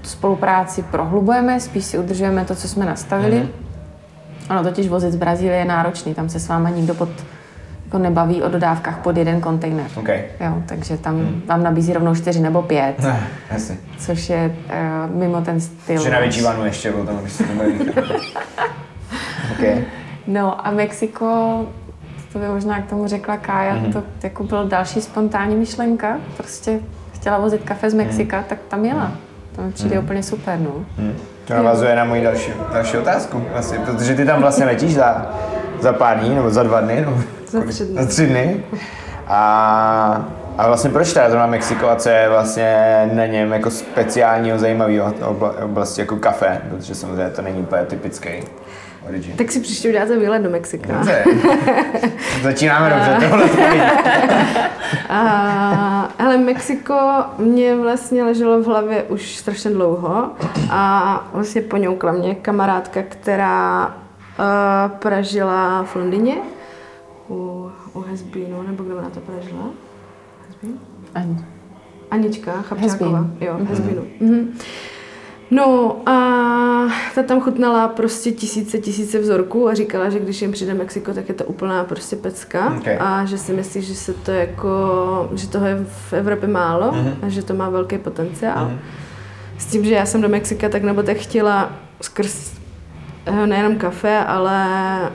[0.00, 3.36] tu spolupráci prohlubujeme, spíš si udržujeme to, co jsme nastavili.
[3.36, 3.66] Mm-hmm.
[4.48, 7.08] Ano, totiž vozit z Brazílie je náročný, tam se s váma nikdo pod,
[7.84, 9.86] jako nebaví o dodávkách pod jeden kontejner.
[9.96, 10.08] OK.
[10.40, 13.06] Jo, takže tam vám nabízí rovnou čtyři nebo pět,
[13.50, 13.76] Jasně.
[13.98, 16.02] což je uh, mimo ten styl.
[16.02, 16.18] Že na
[16.64, 17.32] ještě potom, když
[19.10, 19.78] se to baví.
[19.78, 19.84] OK.
[20.26, 21.26] No a Mexiko,
[22.32, 23.92] to by možná k tomu řekla Kája, mm-hmm.
[23.92, 26.18] to jako byl další spontánní myšlenka.
[26.36, 26.80] Prostě
[27.14, 29.12] chtěla vozit kafe z Mexika, tak tam jela.
[29.56, 30.04] To mi přijde mm-hmm.
[30.04, 30.70] úplně super, no.
[31.44, 35.32] To navazuje na moji další, další otázku, vlastně, protože ty tam vlastně letíš za,
[35.80, 38.02] za pár dní, nebo za dva dny, nebo Za tři dny.
[38.02, 38.62] za tři dny.
[39.26, 40.26] A,
[40.58, 42.74] a vlastně proč teda zrovna Mexiko a co je vlastně
[43.12, 48.28] na něm jako speciálního zajímavého obla, oblasti jako kafe, protože samozřejmě to není úplně typický
[49.08, 49.36] origin?
[49.36, 50.92] Tak si příště uděláte výlet do Mexika.
[50.92, 51.24] Dobře.
[52.42, 53.48] Začínáme dobře, tohle.
[55.08, 56.94] A, hele, Mexiko
[57.38, 60.30] mě vlastně leželo v hlavě už strašně dlouho
[60.70, 66.34] a vlastně poňoukla mě kamarádka, která uh, pražila v Londýně
[67.28, 69.70] u, u Hezbínu, nebo kdo ona to pražila?
[70.48, 70.78] Hezbín?
[71.14, 71.36] Ani.
[72.10, 73.18] Anička Chapčáková.
[73.18, 73.36] Hezbín.
[73.40, 74.02] Jo, Hezbínu.
[74.20, 74.58] Mhm.
[75.50, 76.12] No a
[77.14, 81.28] ta tam chutnala prostě tisíce, tisíce vzorků a říkala, že když jim přijde Mexiko, tak
[81.28, 82.96] je to úplná prostě pecka Okay.
[83.00, 85.76] a že si myslí, že se to jako, že toho je
[86.08, 87.16] v Evropě málo Mhm.
[87.22, 88.70] a že to má velký potenciál.
[89.58, 92.52] S tím, že já jsem do Mexika tak nebo tak chtěla skrz
[93.26, 94.66] eh, nejenom kafe, ale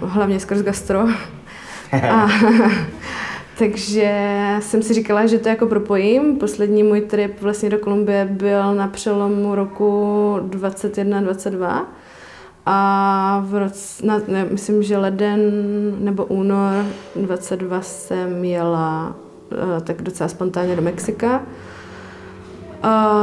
[0.02, 1.08] hlavně skrz gastro.
[2.12, 2.28] A,
[3.62, 4.12] takže
[4.60, 6.38] jsem si říkala, že to jako propojím.
[6.38, 9.94] Poslední můj trip vlastně do Kolumbie byl na přelomu roku
[10.42, 11.86] 21-22.
[12.66, 15.40] A v roce, na, ne, myslím, že leden
[16.00, 19.16] nebo únor 22 jsem jela
[19.52, 21.44] eh, tak docela spontánně do Mexika.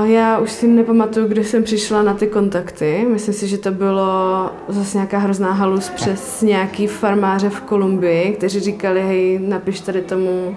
[0.04, 3.06] Já už si nepamatuju, kdy jsem přišla na ty kontakty.
[3.12, 8.60] Myslím si, že to bylo zase nějaká hrozná halus přes nějaký farmáře v Kolumbii, kteří
[8.60, 10.56] říkali, hej, napiš tady tomu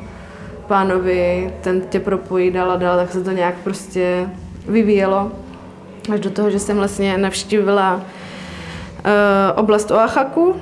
[0.67, 4.29] pánovi, ten tě propojí dál a dál, tak se to nějak prostě
[4.67, 5.31] vyvíjelo.
[6.13, 8.01] Až do toho, že jsem vlastně navštívila uh,
[9.55, 10.55] oblast Oaxaku, uh,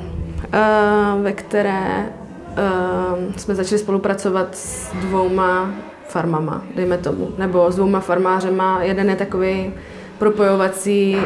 [1.22, 2.14] ve které
[2.52, 5.70] uh, jsme začali spolupracovat s dvouma
[6.10, 8.84] farmama, dejme tomu, nebo s dvouma farmářema.
[8.84, 9.74] Jeden je takový
[10.18, 11.24] propojovací uh,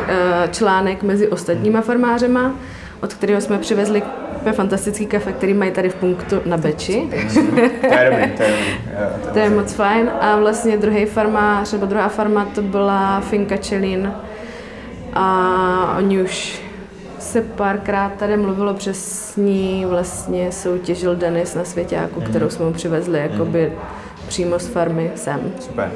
[0.52, 2.54] článek mezi ostatníma farmářema,
[3.02, 4.04] od kterého jsme přivezli
[4.36, 7.08] úplně fantastický kafe, který mají tady v punktu na Beči.
[7.82, 8.78] To je dobrý, to je dobrý.
[8.92, 10.12] Jo, To je moc fajn.
[10.22, 14.14] A vlastně druhý farmář, nebo druhá farma, to byla Finka Čelín.
[15.14, 16.62] A oni už
[17.20, 23.20] se párkrát tady mluvilo přes ní, vlastně soutěžil Denis na Svěťáku, kterou jsme mu přivezli
[23.20, 23.72] jakoby
[24.28, 25.40] přímo z farmy sem.
[25.60, 25.92] Super.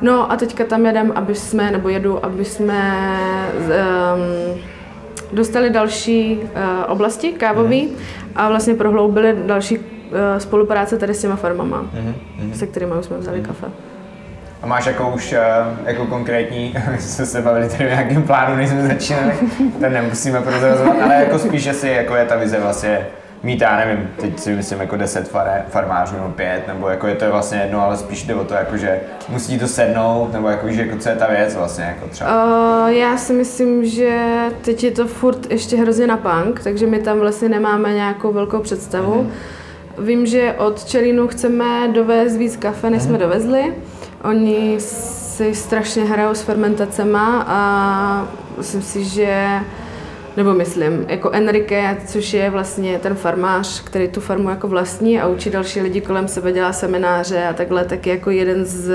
[0.00, 3.18] No a teďka tam jedem, aby jsme, nebo jedu, aby jsme
[3.58, 4.60] um,
[5.32, 6.50] dostali další uh,
[6.88, 7.92] oblasti kávový
[8.36, 9.84] a vlastně prohloubili další uh,
[10.38, 11.84] spolupráce tady s těma farmama,
[12.54, 13.66] se kterými už jsme vzali kafe.
[14.62, 15.40] A máš jako už eh,
[15.84, 19.32] jako konkrétní, my jsme se bavili tady o nějakém plánu, než jsme začínali,
[19.80, 23.06] ten nemusíme prozrazovat, ale jako spíš, že si jako je ta vize vlastně
[23.42, 27.14] mít, já nevím, teď si myslím jako 10 fare, farmářů nebo 5, nebo jako je
[27.14, 30.70] to vlastně jedno, ale spíš jde o to, jako, že musí to sednout, nebo jako,
[30.70, 32.44] že jako co je ta věc vlastně, jako třeba.
[32.84, 34.28] Uh, já si myslím, že
[34.62, 38.58] teď je to furt ještě hrozně na punk, takže my tam vlastně nemáme nějakou velkou
[38.58, 39.12] představu.
[39.12, 40.04] Mm-hmm.
[40.04, 43.74] Vím, že od Čelínu chceme dovést víc kafe, než jsme dovezli.
[44.24, 49.60] Oni si strašně hrajou s fermentacema a myslím si, že
[50.36, 55.28] nebo myslím, jako Enrique, což je vlastně ten farmář, který tu farmu jako vlastní a
[55.28, 58.94] učí další lidi kolem sebe, dělá semináře a takhle, tak je jako jeden z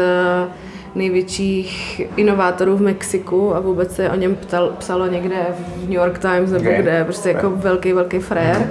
[0.95, 5.36] největších inovátorů v Mexiku a vůbec se o něm ptal, psalo někde
[5.78, 6.82] v New York Times nebo Okay.
[6.82, 8.69] kde, prostě jako velký, velký frér.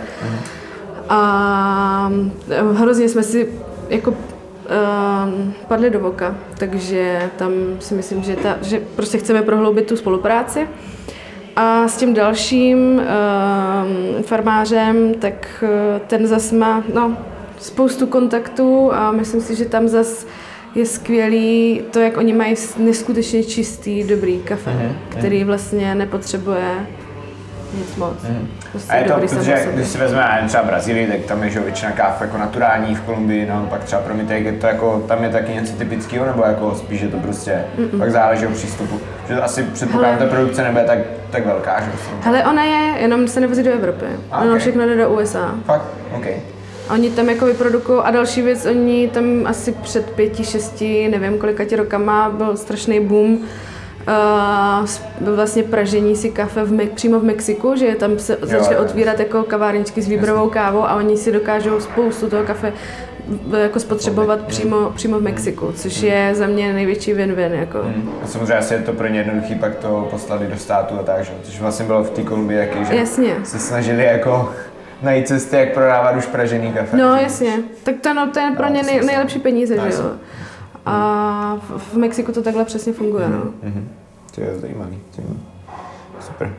[1.08, 2.12] A
[2.72, 3.48] hrozně jsme si
[3.88, 9.86] jako um, padli do voka, takže tam si myslím, že, ta, že prostě chceme prohloubit
[9.86, 10.66] tu spolupráci.
[11.56, 13.02] A s tím dalším um,
[14.22, 15.68] farmářem, tak uh,
[16.06, 17.16] ten zas má no,
[17.58, 20.26] spoustu kontaktů a myslím si, že tam zas
[20.74, 26.86] je skvělý to, jak oni mají neskutečně čistý, dobrý kafe, který vlastně nepotřebuje
[27.78, 28.14] nic moc.
[28.70, 31.92] Prostě A je to, protože když si vezmeme třeba Brazílii, tak tam je že většina
[31.92, 35.30] káv jako naturální v Kolumbii, no pak třeba pro mě je to jako, tam je
[35.30, 37.98] taky něco typického, nebo jako spíš, že to prostě Mm-mm.
[37.98, 39.00] pak záleží o přístupu.
[39.28, 40.98] Že asi předpokládám, že ta produkce nebude tak,
[41.30, 42.16] tak velká, že jo?
[42.20, 44.06] Hele, ona je, jenom se nevozí do Evropy.
[44.30, 44.58] A, Ono ok.
[44.58, 45.54] všechno jde do USA.
[45.64, 45.84] Fakt?
[46.16, 46.26] OK.
[46.90, 51.64] Oni tam jako vyprodukují a další věc, oni tam asi před pěti, šesti, nevím kolika
[51.64, 53.38] ti rokama byl strašný boom
[54.08, 54.88] Uh,
[55.34, 58.80] vlastně pražení si kafe v Me- přímo v Mexiku, že tam se začaly jo.
[58.82, 62.72] otvírat jako kavárničky s výběrovou kávou a oni si dokážou spoustu toho kafe
[63.62, 67.52] jako spotřebovat přímo, přímo v Mexiku, což je za mě největší win-win.
[67.52, 67.78] Jako.
[68.22, 71.24] A samozřejmě asi je to pro ně jednoduchý pak to poslali do státu a tak,
[71.24, 71.32] že?
[71.32, 73.34] jo, což vlastně bylo v té Kolumbii taky, že Jasně.
[73.44, 74.52] se snažili jako
[75.02, 76.96] najít cesty, jak prodávat už pražený kafe.
[76.96, 77.22] No že?
[77.22, 80.04] jasně, tak to, no, to je pro No, ně nej, nejlepší peníze, No, že jasně.
[80.86, 83.44] A v, Mexiku to takhle přesně funguje, no.
[83.62, 83.88] Mhm.
[84.34, 84.98] To je zajímavý.
[86.20, 86.54] Super.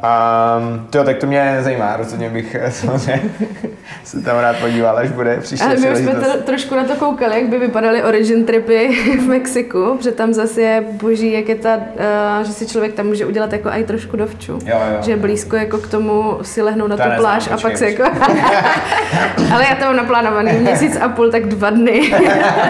[0.00, 3.22] Um, to, tak to mě zajímá, rozhodně bych eh, samozřejmě
[4.04, 6.94] se tam rád podíval, až bude příště Ale my už jsme to, trošku na to
[6.94, 8.88] koukali, jak by vypadaly origin tripy
[9.20, 13.06] v Mexiku, protože tam zase je boží, jak je ta, uh, že si člověk tam
[13.06, 14.52] může udělat jako i trošku dovču.
[14.52, 15.02] Jo, jo.
[15.02, 17.76] Že je blízko jako k tomu si lehnout na To tu neznám, pláž a pak
[17.76, 18.02] se jako...
[19.54, 22.14] Ale já to mám naplánovaný měsíc a půl, tak dva dny,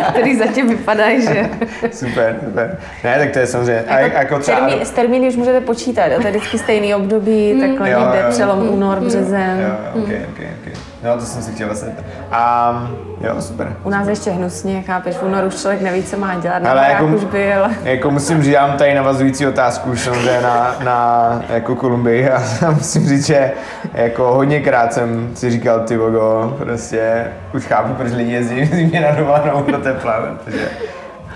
[0.08, 1.50] který zatím vypadají, že...
[1.92, 2.78] Super, super.
[3.04, 4.58] Ne, tak to je samozřejmě, a, jako třeba...
[4.58, 6.20] termín, s termíny už můžete počítat, jo?
[6.20, 7.19] to je vždycky stejný období,
[7.60, 8.30] takhle Jo, někde jo, jo.
[8.30, 9.60] přelom únor, březen.
[9.60, 10.78] Jo, ok, ok, ok.
[11.04, 11.92] No, to jsem si chtěl vlastně.
[12.32, 12.72] A
[13.20, 13.76] jo, super.
[13.84, 17.06] U nás ještě hnusně, chápeš, v únoru už člověk neví, co má dělat, Ale jako-
[17.06, 17.64] už byl.
[17.82, 22.30] Jako musím říct, já mám tady navazující otázku už samozřejmě na, na jako Kolumbii
[22.66, 23.52] a musím říct, že
[23.94, 29.10] jako hodněkrát jsem si říkal, ty vogo, prostě už chápu, proč lidi jezdí zimě na
[29.10, 30.68] dovolenou do tepla, protože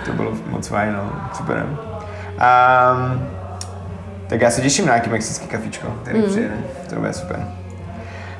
[0.06, 1.66] to bylo moc fajn, no, super.
[2.34, 3.20] Um,
[4.26, 6.24] tak já se těším na nějaký mexický kafičko, který mm.
[6.24, 6.54] přijede,
[6.90, 7.46] to bude super.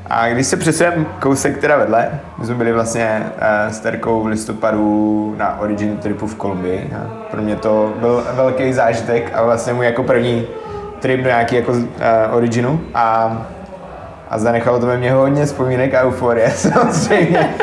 [0.07, 4.27] A když se přesuneme kousek teda vedle, my jsme byli vlastně uh, s Terkou v
[4.27, 6.91] listopadu na Origin tripu v Kolumbii.
[6.97, 10.47] A pro mě to byl velký zážitek a vlastně můj jako první
[11.01, 11.87] trip do nějaký jako uh,
[12.31, 12.81] Originu.
[12.95, 13.39] A,
[14.31, 17.55] a zanechalo to ve mně hodně vzpomínek a euforie samozřejmě.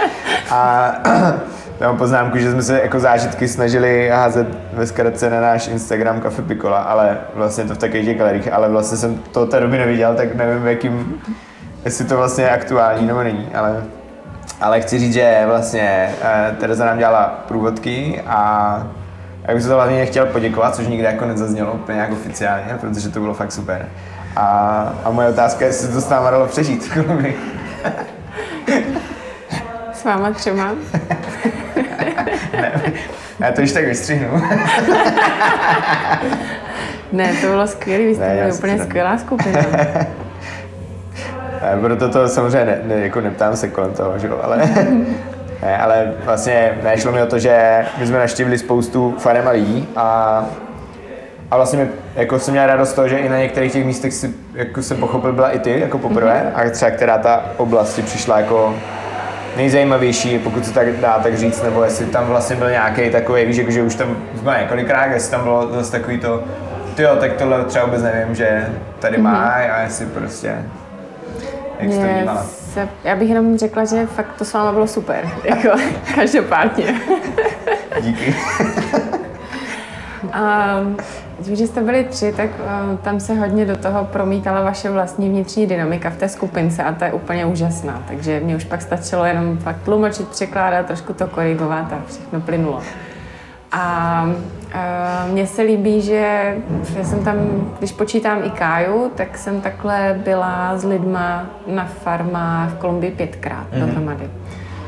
[0.51, 0.93] A
[1.81, 6.21] tam mám poznámku, že jsme se jako zážitky snažili házet ve zkratce na náš Instagram
[6.21, 9.77] Cafe Picola, ale vlastně to v takových těch galeriích, ale vlastně jsem to té doby
[9.77, 11.21] neviděl, tak nevím, jakým,
[11.85, 13.83] jestli to vlastně je aktuální nebo není, ale,
[14.61, 18.87] ale chci říct, že vlastně eh, Tereza nám dělala průvodky a
[19.47, 23.09] já bych se to hlavně chtěl poděkovat, což nikdy jako nezaznělo úplně nějak oficiálně, protože
[23.09, 23.89] to bylo fakt super.
[24.35, 24.45] A,
[25.03, 26.91] a moje otázka je, jestli to s náma dalo přežít.
[29.93, 30.71] S váma třema.
[33.39, 34.41] Já to již tak vystřihnu.
[37.11, 39.59] Ne, to bylo skvělé, vy jste Ne, byli úplně skvělá skupina.
[41.61, 44.57] Ne, Proto to samozřejmě ne, ne, jako neptám se kolem toho, že jo, ale,
[45.61, 49.87] ne, ale vlastně nešlo mi o to, že my jsme naštívili spoustu farem a lidí
[49.95, 50.45] a,
[51.51, 54.13] a vlastně mi, jako jsem měl radost z toho, že i na některých těch místech
[54.13, 58.01] si, jako jsem pochopil, byla i ty jako poprvé a třeba která ta oblast ti
[58.01, 58.75] přišla jako
[59.57, 63.57] nejzajímavější, pokud se tak dá tak říct, nebo jestli tam vlastně byl nějaký takový, víš,
[63.57, 66.43] jako, že už tam jsme několikrát, jestli tam bylo zase takový to,
[66.95, 70.65] ty jo, tak tohle třeba vůbec nevím, že tady má a jestli prostě,
[71.79, 72.43] jak jsi to vnímala.
[72.73, 75.69] se, já bych jenom řekla, že fakt to s váma bylo super, jako
[76.15, 76.95] každopádně.
[78.01, 78.35] Díky.
[80.33, 80.75] A
[81.45, 85.67] že jste byli tři, tak uh, tam se hodně do toho promítala vaše vlastní vnitřní
[85.67, 88.03] dynamika v té skupince a ta je úplně úžasná.
[88.07, 92.81] Takže mě už pak stačilo jenom fakt tlumočit, překládat, trošku to korigovat a všechno plynulo.
[93.71, 96.55] A uh, mně se líbí, že
[96.97, 97.37] já jsem tam,
[97.79, 103.67] když počítám i Káju, tak jsem takhle byla s lidma na farmách v Kolumbii pětkrát
[103.71, 103.79] mm-hmm.
[103.79, 104.29] dohromady.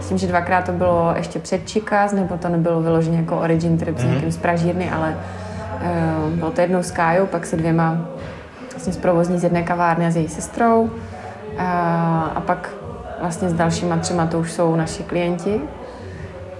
[0.01, 3.77] S tím, že dvakrát to bylo ještě před Chicas, nebo to nebylo vyloženě jako origin
[3.77, 5.42] trip s někým z Pražírny, ale uh,
[6.35, 7.97] bylo to jednou s Kájou, pak se dvěma
[8.71, 10.89] vlastně z provozní z jedné kavárny a s její sestrou.
[11.57, 12.69] A, a pak
[13.21, 15.61] vlastně s dalšíma třema to už jsou naši klienti.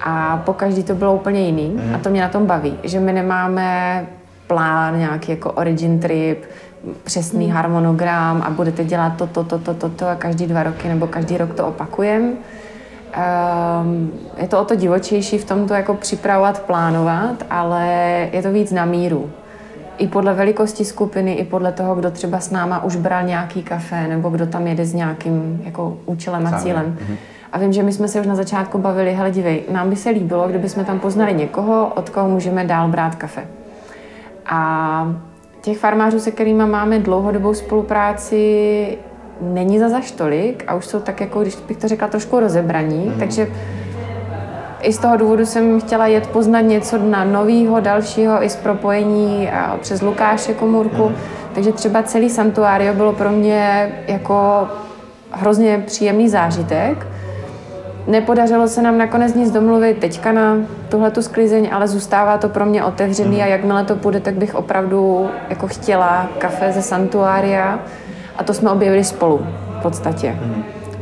[0.02, 1.82] A po každý to bylo úplně jiný.
[1.96, 4.06] A to mě na tom baví, že my nemáme
[4.48, 6.46] plán, nějaký jako origin trip,
[7.04, 10.88] přesný harmonogram a budete dělat to, to, to, to, to, to a každý dva roky
[10.88, 12.34] nebo každý rok to opakujeme.
[13.14, 17.88] Um, je to o to divočejší v tom to jako připravovat, plánovat, ale
[18.32, 19.32] je to víc na míru.
[19.98, 24.08] I podle velikosti skupiny, i podle toho, kdo třeba s náma už bral nějaký kafe,
[24.08, 26.98] nebo kdo tam jede s nějakým jako účelem a cílem.
[27.52, 30.10] A vím, že my jsme se už na začátku bavili, hele dívej, nám by se
[30.10, 33.48] líbilo, kdyby jsme tam poznali někoho, od koho můžeme dál brát kafe.
[34.46, 35.16] A
[35.62, 38.98] těch farmářů, se kterými máme dlouhodobou spolupráci,
[39.54, 43.06] není za zaž tolik a už jsou tak jako, když bych to řekla, trošku rozebraní,
[43.06, 43.20] mm.
[43.20, 43.48] takže
[44.82, 49.50] i z toho důvodu jsem chtěla jet poznat něco na novýho, dalšího, i z propojení
[49.50, 51.10] a přes Lukáše Komůrku.
[51.10, 51.16] Mm.
[51.54, 54.68] Takže třeba celý Santuario bylo pro mě jako
[55.32, 57.08] hrozně příjemný zážitek.
[58.08, 60.58] Nepodařilo se nám nakonec nic domluvit teďka na
[60.90, 64.56] tuhle tu sklizeň, ale zůstává to pro mě otevřený a jakmile to půjde, tak bych
[64.56, 67.80] opravdu jako chtěla kafe ze Santuária
[68.38, 69.46] a to jsme objevili spolu
[69.80, 70.36] v podstatě.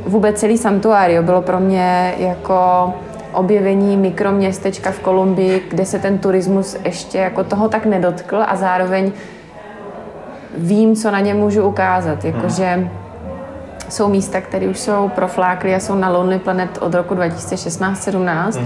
[0.05, 2.93] Vůbec celý Santuario bylo pro mě jako
[3.33, 9.11] objevení mikroměstečka v Kolumbii, kde se ten turismus ještě jako toho tak nedotkl a zároveň
[10.57, 12.25] vím, co na ně můžu ukázat.
[12.25, 12.89] Jakože
[13.89, 18.61] jsou místa, které už jsou proflákly a jsou na Lonely Planet od roku 2016-17.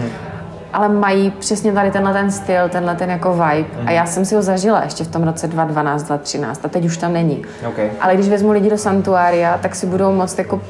[0.75, 3.69] Ale mají přesně tady tenhle ten styl, tenhle ten jako vibe.
[3.85, 6.97] A já jsem si ho zažila ještě v tom roce 2012, 2013 a teď už
[6.97, 7.45] tam není.
[7.67, 7.89] Okay.
[8.01, 10.61] Ale když vezmu lidi do Santuária, tak si budou moct jako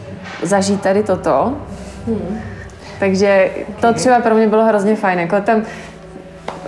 [0.44, 1.54] zažít tady toto.
[3.00, 3.50] Takže
[3.82, 5.20] to třeba pro mě bylo hrozně fajn.
[5.20, 5.62] Jako tam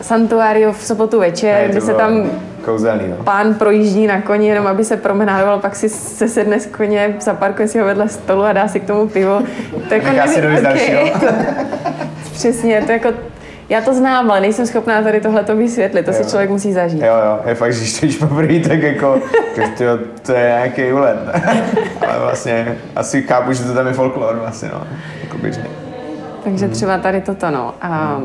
[0.01, 2.29] Santuário v sobotu večer, kdy se tam
[2.65, 3.23] Kouzelný, no.
[3.23, 7.67] pán projíždí na koni, jenom aby se promenádoval, pak si se sedne z koně, zaparkuje
[7.67, 9.41] si ho vedle stolu a dá si k tomu pivo.
[9.89, 10.99] To jako si dojít dalšího.
[12.37, 13.09] Přesně, to jako,
[13.69, 16.17] já to znám, ale nejsem schopná tady tohle to vysvětlit, to Jo.
[16.17, 17.01] si člověk musí zažít.
[17.01, 19.21] Jo, jo, je fakt, že když poprvé, tak jako,
[19.77, 21.17] tyjo, to je nějaký úlet.
[22.07, 24.81] Ale vlastně asi chápu, že to tam je folklor vlastně, no,
[25.23, 25.65] jako běžně.
[26.43, 27.73] Takže třeba tady toto, no.
[27.81, 28.21] A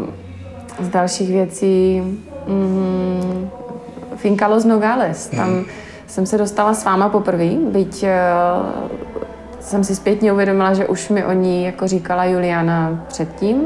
[0.80, 2.02] z dalších věcí
[2.46, 3.50] mm,
[4.16, 5.26] Finca Los Nogales.
[5.28, 5.64] Tam
[6.06, 8.08] jsem se dostala s váma poprvé, byť uh,
[9.62, 13.60] jsem si zpětně uvědomila, že už mi o ní jako říkala Juliana předtím.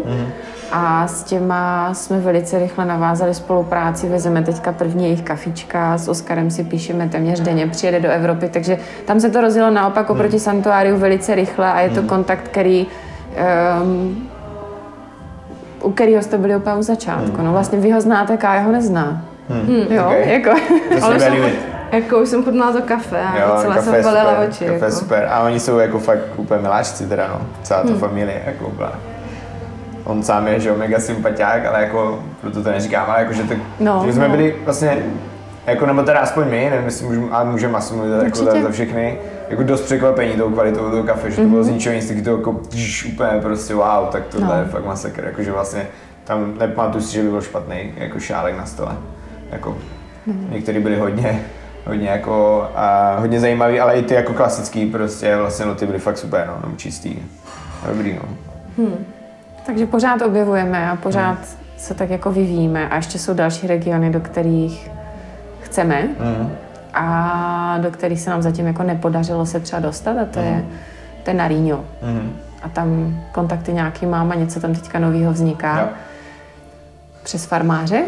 [0.72, 6.50] A s těma jsme velice rychle navázali spolupráci, vezeme teďka první jejich kafička, s Oskarem
[6.50, 10.96] si píšeme téměř denně, přijede do Evropy, takže tam se to rozjelo naopak oproti Santuáriu
[10.96, 12.86] velice rychle a je to kontakt, který
[13.82, 14.28] um,
[15.82, 17.42] u kterého jste byli úplně u začátku.
[17.42, 19.24] No vlastně vy ho znáte, Kája ho nezná.
[19.90, 20.26] Jo, Ok.
[20.26, 20.50] jako.
[20.98, 21.18] To Ale
[21.92, 24.64] Jako už jsem chutnala to kafe a Jo, celá kafe jsem super, oči.
[24.64, 24.90] kafe Jako.
[24.96, 25.28] super.
[25.30, 27.40] A oni jsou jako fakt úplně miláčci teda, no.
[27.62, 27.92] Celá Hmm.
[27.92, 28.92] ta familie, jako byla.
[30.04, 33.42] On sám je, že jo, mega sympatiák, ale jako, proto to neříkám, ale jako, že,
[33.42, 34.36] tak, No, že jsme no.
[34.36, 34.98] byli vlastně,
[35.66, 38.70] jako, nebo teda aspoň my, nevím, jestli můžeme, ale můžeme asi mluvit jako za, za
[38.70, 39.18] všechny,
[39.48, 42.30] jako dost překvapení tou kvalitou toho kafe, že to bylo z ničeho nic, taky to
[42.30, 44.48] jako pš, úplně prostě wow, tak tohle.
[44.56, 44.62] No.
[44.62, 45.86] je fakt masakr, jakože vlastně
[46.24, 48.92] tam nepamatuju si, že by byl špatný jako šálek na stole.
[49.52, 49.76] Jako,
[50.26, 50.48] Mhm.
[50.52, 51.40] některý byli hodně,
[51.86, 55.98] hodně jako, a hodně zajímavý, ale i ty jako klasický prostě vlastně no, ty byly
[55.98, 57.16] fakt super, no, no čistý.
[57.88, 58.22] Dobrý, no.
[59.66, 61.38] Takže pořád objevujeme a pořád
[61.76, 64.90] se tak jako vyvíjíme a ještě jsou další regiony, do kterých
[65.60, 66.08] chceme
[66.94, 70.64] a do kterých se nám zatím jako nepodařilo se třeba dostat a to je,
[71.22, 71.84] to je Naríňo.
[72.62, 75.80] A tam kontakty nějaký mám a něco tam teďka nového vzniká.
[75.80, 75.88] Jo.
[77.22, 78.02] přes farmáře.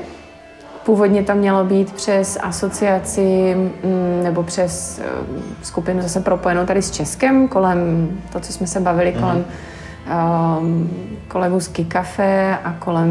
[0.89, 5.05] Původně to mělo být přes asociaci mm, nebo přes eh,
[5.62, 9.45] skupinu zase propojenou tady s Českem, kolem to, co jsme se bavili, kolem
[10.59, 10.91] um,
[11.28, 13.09] kolegů z Kikafe a kolem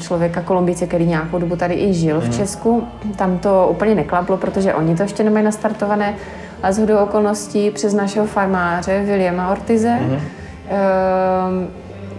[0.00, 2.84] člověka Kolumbice, který nějakou dobu tady i žil v Česku.
[3.16, 6.14] Tam to úplně neklaplo, protože oni to ještě nemají nastartované,
[6.62, 11.68] ale z hodou okolností přes našeho farmáře Williama Ortize ehm,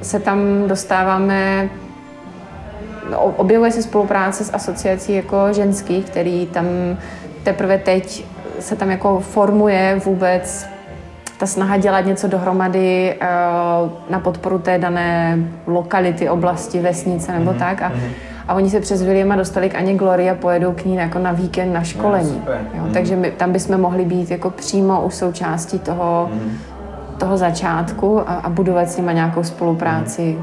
[0.02, 1.70] se tam dostáváme
[3.18, 6.66] objevuje se spolupráce s asociací jako ženských, který tam
[7.44, 8.26] teprve teď
[8.60, 10.68] se tam jako formuje vůbec
[11.38, 13.28] ta snaha dělat něco dohromady eh,
[14.10, 15.38] na podporu té dané
[15.68, 17.82] lokality, oblasti, vesnice nebo tak.
[17.82, 17.92] A,
[18.48, 21.32] a oni se přes Williama dostali k Aně Glory a pojedou k ní jako na
[21.32, 22.30] víkend na školení.
[22.30, 22.62] super.
[22.74, 26.30] Jo, takže my, tam bychom mohli být jako přímo už součástí toho,
[27.18, 30.38] toho začátku a, a budovat s nimi nějakou spolupráci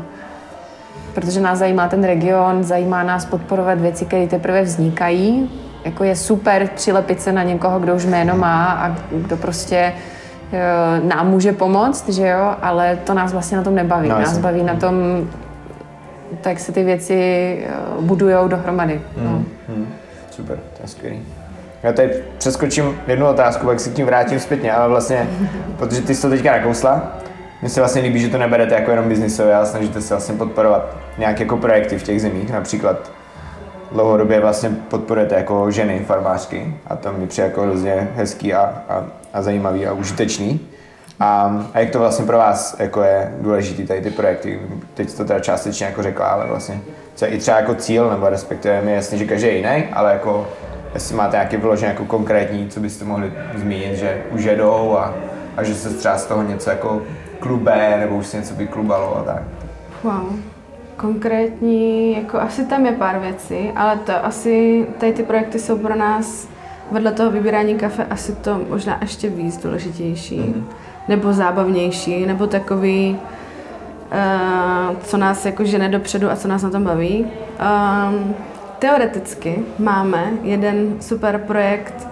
[1.14, 5.50] protože nás zajímá ten region, zajímá nás podporovat věci, které teprve vznikají.
[5.84, 9.92] Jako je super přilepit se na někoho, kdo už jméno má a kdo prostě
[10.52, 14.08] eh, nám může pomoct, že jo, ale to nás vlastně na tom nebaví.
[14.08, 14.94] No, nás baví na tom,
[16.40, 17.14] tak se ty věci
[17.66, 19.00] eh, budujou dohromady.
[19.16, 19.30] No.
[19.68, 19.88] Hmm,
[20.30, 21.22] super, to je skvělý.
[21.82, 25.28] Já tady přeskočím jednu otázku, pak se k tím vrátím zpětně, ale vlastně,
[25.76, 27.18] protože ty jsi to teďka nakousla,
[27.61, 30.96] mně se vlastně líbí, že to neberete jako jenom biznisové, ale snažíte se vlastně podporovat
[31.18, 33.11] nějaké jako projekty v těch zemích, například
[33.92, 39.04] dlouhodobě vlastně podporujete jako ženy farmářky a to mi přijde jako hrozně hezký a, a,
[39.32, 40.61] a zajímavý a užitečný.
[41.20, 44.61] A, a jak to vlastně pro vás jako je důležitý tady ty projekty?
[44.94, 46.80] Teď to teda částečně jako řekla, ale vlastně
[47.14, 49.84] co je i třeba jako cíl, nebo respektive mi je jasný, že každý je jiný,
[49.92, 50.48] ale jako
[50.94, 55.14] jestli máte nějaký vyložený jako konkrétní, co byste mohli zmínit, že už jedou a,
[55.56, 57.02] a že se třeba z toho něco jako
[57.41, 59.43] klube, nebo už se něco vyklubalo a tak.
[60.05, 60.36] Wow.
[60.97, 65.97] Konkrétní, jako asi tam je pár věcí, ale to asi, tady ty projekty jsou pro
[65.97, 66.49] nás
[66.91, 70.64] vedle toho vybírání kafe asi to možná ještě víc důležitější, mm-hmm.
[71.09, 76.84] nebo zábavnější, nebo takový, uh, co nás jako žene dopředu a co nás na tom
[76.84, 77.26] baví.
[77.26, 78.34] Um,
[78.78, 82.09] teoreticky máme jeden super projekt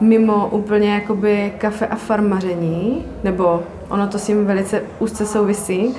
[0.00, 5.94] mimo úplně jakoby kafe a farmaření, nebo ono to s tím velice úzce souvisí,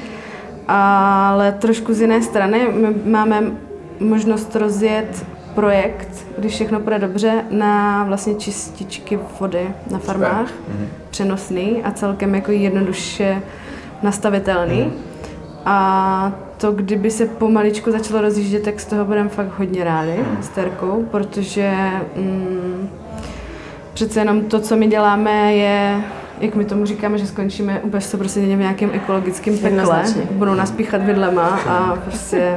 [0.67, 2.67] ale trošku z jiné strany.
[2.73, 3.43] My máme
[3.99, 5.25] možnost rozjet
[5.55, 10.51] projekt, když všechno půjde dobře, na vlastně čističky vody na farmách,
[11.09, 13.41] přenosný a celkem jako jednoduše
[14.03, 14.93] nastavitelný.
[15.65, 20.43] A to, kdyby se pomaličku začalo rozjíždět, tak z toho budeme fakt hodně rádi Hmm.
[20.43, 21.73] s Terkou, protože
[22.15, 22.89] mm,
[23.93, 26.01] přece jenom to, co my děláme, je
[26.41, 31.01] jak my tomu říkáme, že skončíme úplně 100% v nějakém ekologickém pekle, budou nás píchat
[31.03, 32.55] vidlema a prostě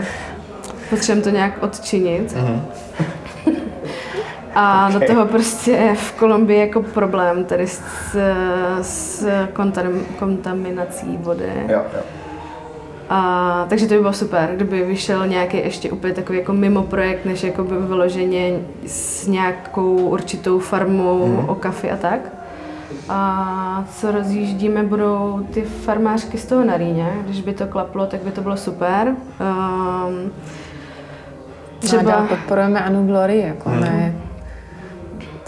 [0.91, 2.37] potřebujeme to nějak odčinit.
[4.55, 7.80] A do toho prostě v Kolumbii jako problém tady s,
[8.82, 9.87] s kontam,
[10.18, 11.53] kontaminací vody.
[11.68, 12.01] Jo, jo.
[13.11, 17.24] A, takže to by bylo super, kdyby vyšel nějaký ještě úplně takový jako mimo projekt,
[17.24, 18.53] než jako by vyloženě
[18.87, 21.49] s nějakou určitou farmou Mhm.
[21.49, 22.20] o kafi a tak.
[23.09, 27.12] A co rozjíždíme, budou ty farmářky z toho na Rýně.
[27.24, 29.09] Když by to klaplo, tak by to bylo super.
[29.09, 30.32] Um,
[31.78, 34.14] Třeba podporujeme Anu Glory, jako ne,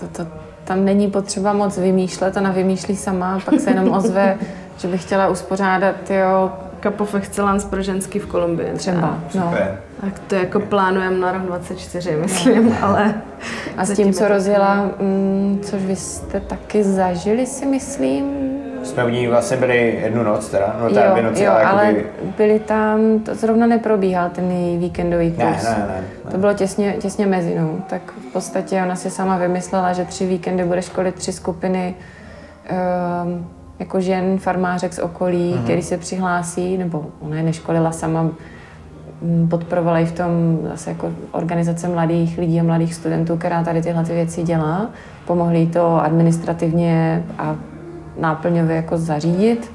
[0.01, 0.31] to, to,
[0.65, 4.39] tam není potřeba moc vymýšlet, ona vymýšlí sama, pak se jenom ozve,
[4.79, 8.73] že by chtěla uspořádat, jo, Cup of Excellence pro ženský v Kolumbii.
[8.77, 9.19] třeba.
[9.35, 9.43] No.
[9.43, 9.81] Super.
[10.01, 13.15] Tak to jako plánujeme na rok 24, myslím, ale...
[13.77, 18.47] A s tím, co rozjela, mm, což vy jste taky zažili, si myslím.
[18.83, 21.87] Jsme u ní vlastně byli jednu noc teda, no teda dvě noci, jo, ale, ale
[21.87, 22.07] jakoby...
[22.37, 25.65] byli tam, to zrovna neprobíhal ten její víkendový Ne, kurz.
[25.65, 26.31] ne, ne.
[26.31, 27.71] To bylo těsně, těsně mezi, no.
[27.87, 31.95] Tak v podstatě ona si sama vymyslela, že tři víkendy bude školit tři skupiny
[33.25, 33.47] um,
[33.79, 35.65] jako žen, farmářek z okolí, mm-hmm.
[35.65, 38.31] který se přihlásí, nebo ona je neškolila sama,
[39.51, 44.05] podporovala ji v tom zase jako organizace mladých lidí a mladých studentů, která tady tyhle
[44.05, 44.91] ty věci dělá.
[45.27, 47.57] Pomohli to administrativně a
[48.21, 49.73] náplňově jako zařídit,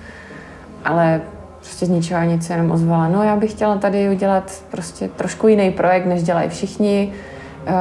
[0.86, 1.22] ale
[1.60, 3.08] prostě z ničeho nic se jenom ozvala.
[3.08, 7.12] No já bych chtěla tady udělat prostě trošku jiný projekt, než dělají všichni.
[7.68, 7.72] eh,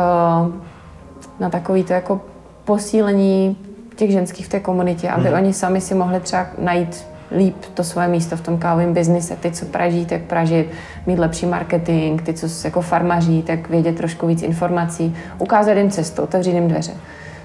[1.41, 2.21] Na takový to jako
[2.65, 3.57] posílení
[3.97, 7.05] těch ženských v té komunitě, aby oni sami si mohli třeba najít
[7.37, 9.37] líp to svoje místo v tom kávovém biznise.
[9.37, 10.71] Ty, co praží, tak pražit,
[11.07, 16.23] mít lepší marketing, ty, co jako farmaří, tak vědět trošku víc informací, ukázat jim cestu,
[16.23, 16.93] otevřít jim dveře.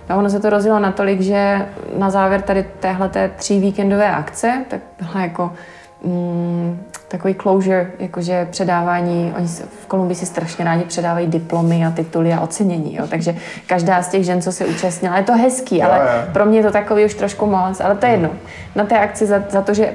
[0.09, 1.65] No ono se to rozjelo natolik, že
[1.97, 5.51] na závěr tady téhleté tří víkendové akce, tak byla jako
[6.03, 11.91] mm, takový closure, jakože předávání, oni se, v Kolumbii si strašně rádi předávají diplomy a
[11.91, 13.35] tituly a ocenění, jo, takže
[13.67, 16.29] každá z těch žen, co se účastnila, je to hezký, Jo, ale jo.
[16.33, 18.29] pro mě je to takový už trošku moc, ale to je jedno.
[18.75, 19.93] Na té akci za, za to, že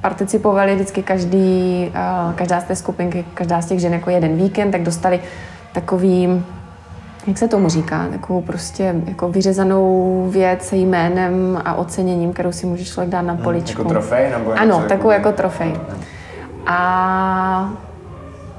[0.00, 4.70] participovali vždycky každý, eh, každá z té skupinky, každá z těch žen jako jeden víkend,
[4.70, 5.20] tak dostali
[5.72, 6.44] takový,
[7.26, 12.66] jak se tomu říká, takovou prostě jako vyřezanou věc se jménem a oceněním, kterou si
[12.66, 13.80] může člověk dát na poličku.
[13.80, 15.76] jako trofej, nebo Ano, takovou jako trofej.
[16.66, 17.72] A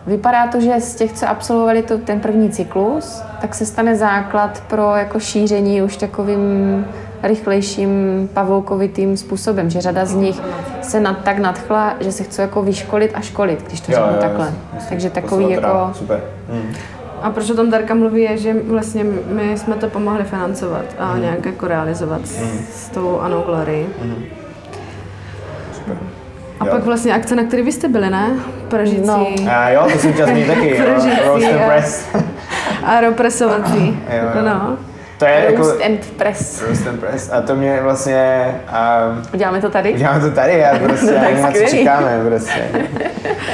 [0.07, 4.63] vypadá to, že z těch, co absolvovali to, ten první cyklus, tak se stane základ
[4.68, 6.86] pro jako šíření už takovým
[7.24, 7.89] rychlejším
[8.34, 10.41] pavoukovitým způsobem, že řada z nich
[10.82, 14.45] se nad, tak nadchla, že se chce jako vyškolit a školit, když to řeknu takhle.
[14.45, 14.89] jasně, jasně.
[14.89, 15.91] Takže takový jako...
[15.93, 16.24] Super.
[16.49, 16.74] Mm.
[17.22, 21.11] A proč o tom Darka mluví, je, že vlastně my jsme to pomohli financovat a
[21.11, 21.22] Mhm.
[21.22, 22.39] nějak jako realizovat s,
[22.86, 23.86] s tou Anou Glory.
[25.74, 25.97] Super.
[26.59, 26.72] A Jo.
[26.72, 28.30] pak vlastně akce, na které vy jste byli, ne?
[28.68, 29.28] Pražící No.
[29.51, 30.76] A jo, to jsem účastný taky.
[30.76, 31.59] Pražící, Roast and jo.
[31.68, 32.07] press.
[32.84, 33.99] aeropresovací.
[34.09, 34.41] Jo, jo.
[34.45, 34.78] No.
[35.18, 35.57] To je jako...
[35.57, 36.61] Roast and press.
[36.61, 37.32] Roast and press.
[37.32, 38.45] A to mě vlastně...
[39.11, 39.93] Um, Uděláme to tady?
[39.93, 42.66] Uděláme to tady a prostě No tak ani na co čekáme prostě.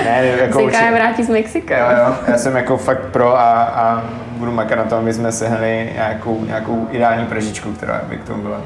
[0.05, 1.77] Ne, ne, jako Se určitě- vrátí z Mexika.
[1.77, 5.31] Jo, jo, já jsem jako fakt pro a, a budu makat na tom, aby jsme
[5.31, 8.57] sehnali nějakou, nějakou ideální pražičku, která by k tomu byla.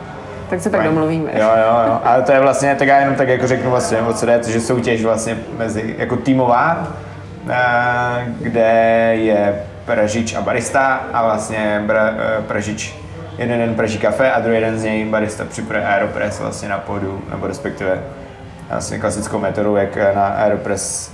[0.50, 0.91] Tak se pak fajn.
[0.96, 1.32] domluvíme.
[1.34, 2.00] Jo, jo, jo.
[2.04, 4.62] Ale to je vlastně, tak já jenom tak jako řeknu vlastně, o co jde, že
[4.62, 6.88] soutěž vlastně mezi, jako týmová,
[7.50, 8.70] eh, kde
[9.14, 9.56] je
[9.86, 12.96] pražič a barista a vlastně bra, eh, pražič
[13.38, 17.22] jeden den praží kafe a druhý den z něj barista připraví aeropress vlastně na podu,
[17.30, 18.04] nebo respektive
[18.70, 21.12] vlastně klasickou metodou, jak na aeropress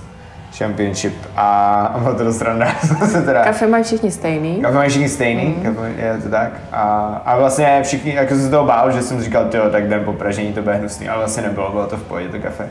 [0.58, 2.66] championship a, bylo to dost randa.
[3.06, 4.60] se teda, Kafe mají všichni stejný.
[4.62, 5.62] Kafe mají všichni stejný, mm.
[5.62, 6.52] kafe, je to tak.
[6.72, 6.82] A,
[7.24, 10.12] a vlastně všichni, jako jsem se toho bál, že jsem říkal, jo, tak den po
[10.12, 12.68] pražení to bude hnusný, ale vlastně nebylo, bylo to v pohodě, to kafe.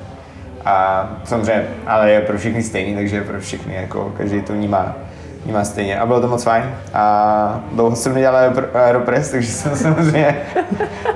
[0.66, 4.96] A samozřejmě, ale je pro všechny stejný, takže je pro všechny, jako každý to vnímá,
[5.44, 6.00] vnímá stejně.
[6.00, 6.64] A bylo to moc fajn.
[6.94, 10.38] A dlouho jsem nedělal aero- aeropress, takže jsem samozřejmě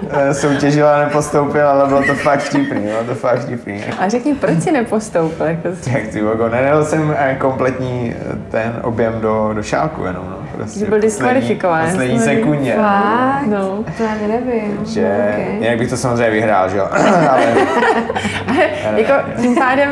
[0.10, 3.84] eh, soutěžil a nepostoupil, ale bylo to fakt vtipný, bylo to fakt vtipný.
[4.00, 5.46] A řekni, proč si nepostoupil?
[5.46, 10.26] Jako Jak ty vogo, nenel jsem eh, kompletní eh, ten objem do, do šálku jenom,
[10.30, 10.45] no.
[10.56, 11.90] Prostě Že byl diskvalifikován.
[11.90, 12.74] Poslední, sekundě.
[12.76, 13.46] Fakt?
[13.48, 13.84] No.
[13.98, 14.80] To já nevím.
[14.86, 15.58] Že, Okay.
[15.60, 16.88] jinak bych to samozřejmě vyhrál, že jo?
[17.30, 17.42] Ale
[18.96, 19.92] jako tím pádem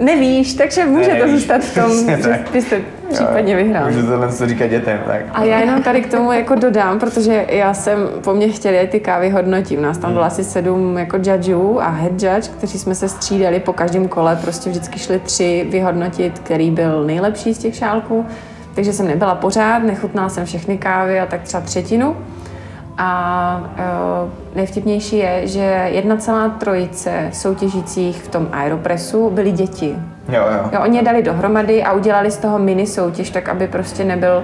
[0.00, 1.90] nevíš, takže může to zůstat v tom,
[2.22, 2.80] že byste
[3.12, 3.86] případně vyhrál.
[3.86, 5.20] Můžu tohle to říkat dětem, tak.
[5.32, 9.00] A já jenom tady k tomu jako dodám, protože já jsem po mně chtěli ty
[9.00, 9.82] kávy hodnotím.
[9.82, 13.72] Nás tam bylo asi sedm jako judgeů a head judge, kteří jsme se střídali po
[13.72, 14.36] každém kole.
[14.42, 18.26] Prostě vždycky šli tři vyhodnotit, který byl nejlepší z těch šálků.
[18.78, 22.16] Takže jsem nebyla pořád, nechutnala jsem všechny kávy a tak třeba třetinu.
[22.98, 23.70] A
[24.22, 29.96] uh, nejvtipnější je, že jedna celá trojice soutěžících v tom Aeropressu byly děti.
[30.28, 30.70] Jo, jo.
[30.72, 34.42] Jo, oni je dali dohromady a udělali z toho mini soutěž, tak aby prostě nebyl,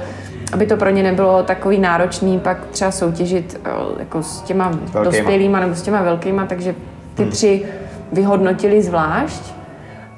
[0.52, 5.04] aby to pro ně nebylo takový náročný pak třeba soutěžit eh, jako s těma Velkýma.
[5.04, 6.74] dospělýma nebo s těma velkýma, takže
[7.14, 7.64] ty tři
[8.12, 9.54] vyhodnotili zvlášť,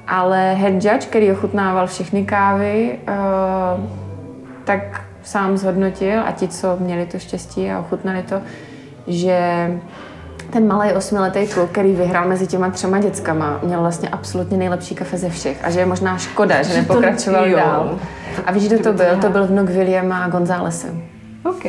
[0.09, 4.06] ale head judge, který ochutnával všechny kávy, eh,
[4.67, 8.41] tak sám zhodnotil a ti, co měli to štěstí a ochutnali to,
[9.07, 9.41] že
[10.51, 15.17] ten malý osmiletý kluk, který vyhrál mezi těma třema dětskama, měl vlastně absolutně nejlepší kafe
[15.19, 17.57] ze všech a že je možná škoda, že nepokračoval jo.
[17.57, 17.99] dál.
[18.47, 19.17] A víš, kdo to byl?
[19.21, 20.87] To byl vnuk Williama Gonzálese.
[21.45, 21.65] OK.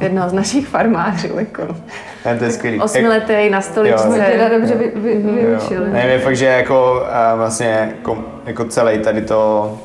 [0.00, 1.38] Jednoho z našich farmářů.
[1.38, 1.76] Jako.
[2.24, 2.80] Ne, to je skvělý.
[2.80, 3.62] Osmiletý na Jo.
[3.62, 4.08] stoličce.
[4.32, 5.32] Teda dobře vy, vy, Jo.
[5.32, 5.90] vyučili.
[5.90, 7.02] Ne, je fakt, že jako
[7.36, 7.66] vlastně
[7.96, 9.78] jako, jako celý tady to,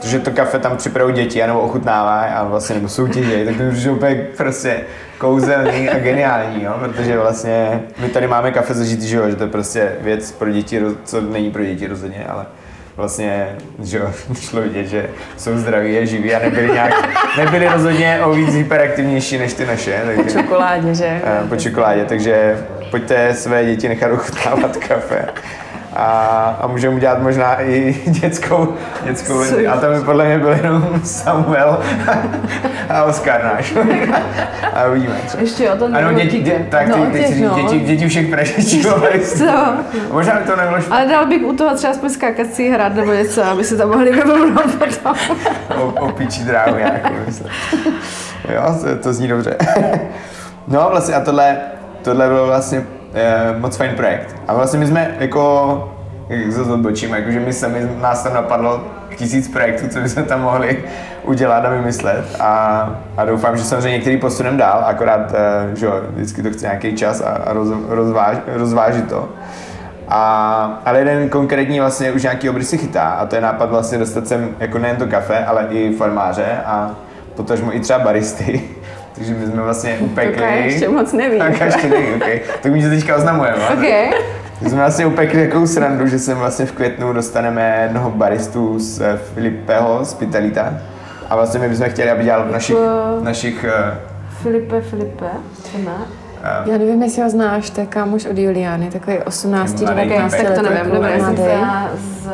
[0.00, 3.62] to, že to kafe tam připravují děti, anebo ochutnává a vlastně nebo soutěží, tak to
[3.72, 4.80] přijde úplně prostě
[5.18, 6.74] kouzelný a geniální, jo?
[6.78, 9.30] protože vlastně my tady máme kafe zažitý, že, jo?
[9.30, 12.46] že to je prostě věc pro děti, co není pro děti rozhodně, ale
[12.98, 16.92] vlastně, že jo, šlo vidět, že jsou zdraví a živí a nebyli nějak,
[17.38, 20.02] nebyli rozhodně o víc hyperaktivnější než ty naše.
[20.06, 21.20] Takže, čokoládě, že?
[21.24, 25.28] Eh, po čokoládě, takže pojďte své děti nechat ochutnávat kafe.
[26.00, 28.74] A, a můžeme udělat možná i dětskou,
[29.04, 29.66] dětskou verzi.
[29.66, 31.78] A tam by podle mě byl jenom Samuel
[32.88, 33.74] a Oskar náš.
[34.74, 35.14] A uvidíme.
[35.26, 35.42] třeba.
[35.42, 37.54] Ještě o tom Ano, děti, dě, tak No, ty, těch, ty, no.
[37.54, 38.88] děti, děti všech pražečů.
[39.38, 39.46] Co?
[40.12, 40.96] Možná by to nebylo špatné.
[40.96, 44.12] Ale dal bych u toho třeba aspoň skákací hrad nebo něco, aby se tam mohli
[44.12, 45.14] vyblbnout potom.
[45.78, 47.14] o, o pičí dráhu nějakou.
[48.54, 49.56] Jo, to, to zní dobře.
[50.68, 51.56] No vlastně a tohle,
[52.02, 52.82] tohle byl vlastně
[53.58, 54.36] moc fajn projekt.
[54.48, 55.94] A vlastně my jsme jako,
[56.28, 58.80] jak se odbočím, jakože my sami, nás tam napadlo
[59.16, 60.84] tisíc projektů, co bychom tam mohli
[61.24, 62.50] udělat a vymyslet a,
[63.16, 66.96] a doufám, že samozřejmě některý posunem dál, akorát, eh, že jo, vždycky to chce nějaký
[66.96, 69.28] čas a, a roz, rozváž, rozvážit to.
[70.08, 74.28] A, ale jeden konkrétní vlastně už nějaký obrysy chytá a to je nápad vlastně dostat
[74.28, 76.90] sem jako nejen to kafe, ale i farmáře a
[77.34, 78.62] potažmo i třeba baristy.
[79.18, 80.32] Takže my jsme vlastně upekli.
[80.34, 81.38] Kaká ještě moc neví.
[81.38, 82.40] Kaká ještě neví, okay.
[82.62, 83.68] Tak my to teďka oznamujeme.
[83.68, 84.14] OK.
[84.60, 89.00] My jsme vlastně upekli takovou srandu, že sem vlastně v květnu dostaneme jednoho baristu z
[89.00, 90.74] eh, Filipeho z Pitalita.
[91.30, 93.98] A vlastně my bychom chtěli, aby dělal v našich, Jako- našich eh,
[94.42, 95.26] Filipe, Filipe,
[95.84, 96.06] má?
[96.66, 100.46] Já nevím, jestli ho znáš, to je kámoš od Juliány, takový 18, Mladý 19 týpek.
[100.46, 102.30] Tak to nevím, dobré, z,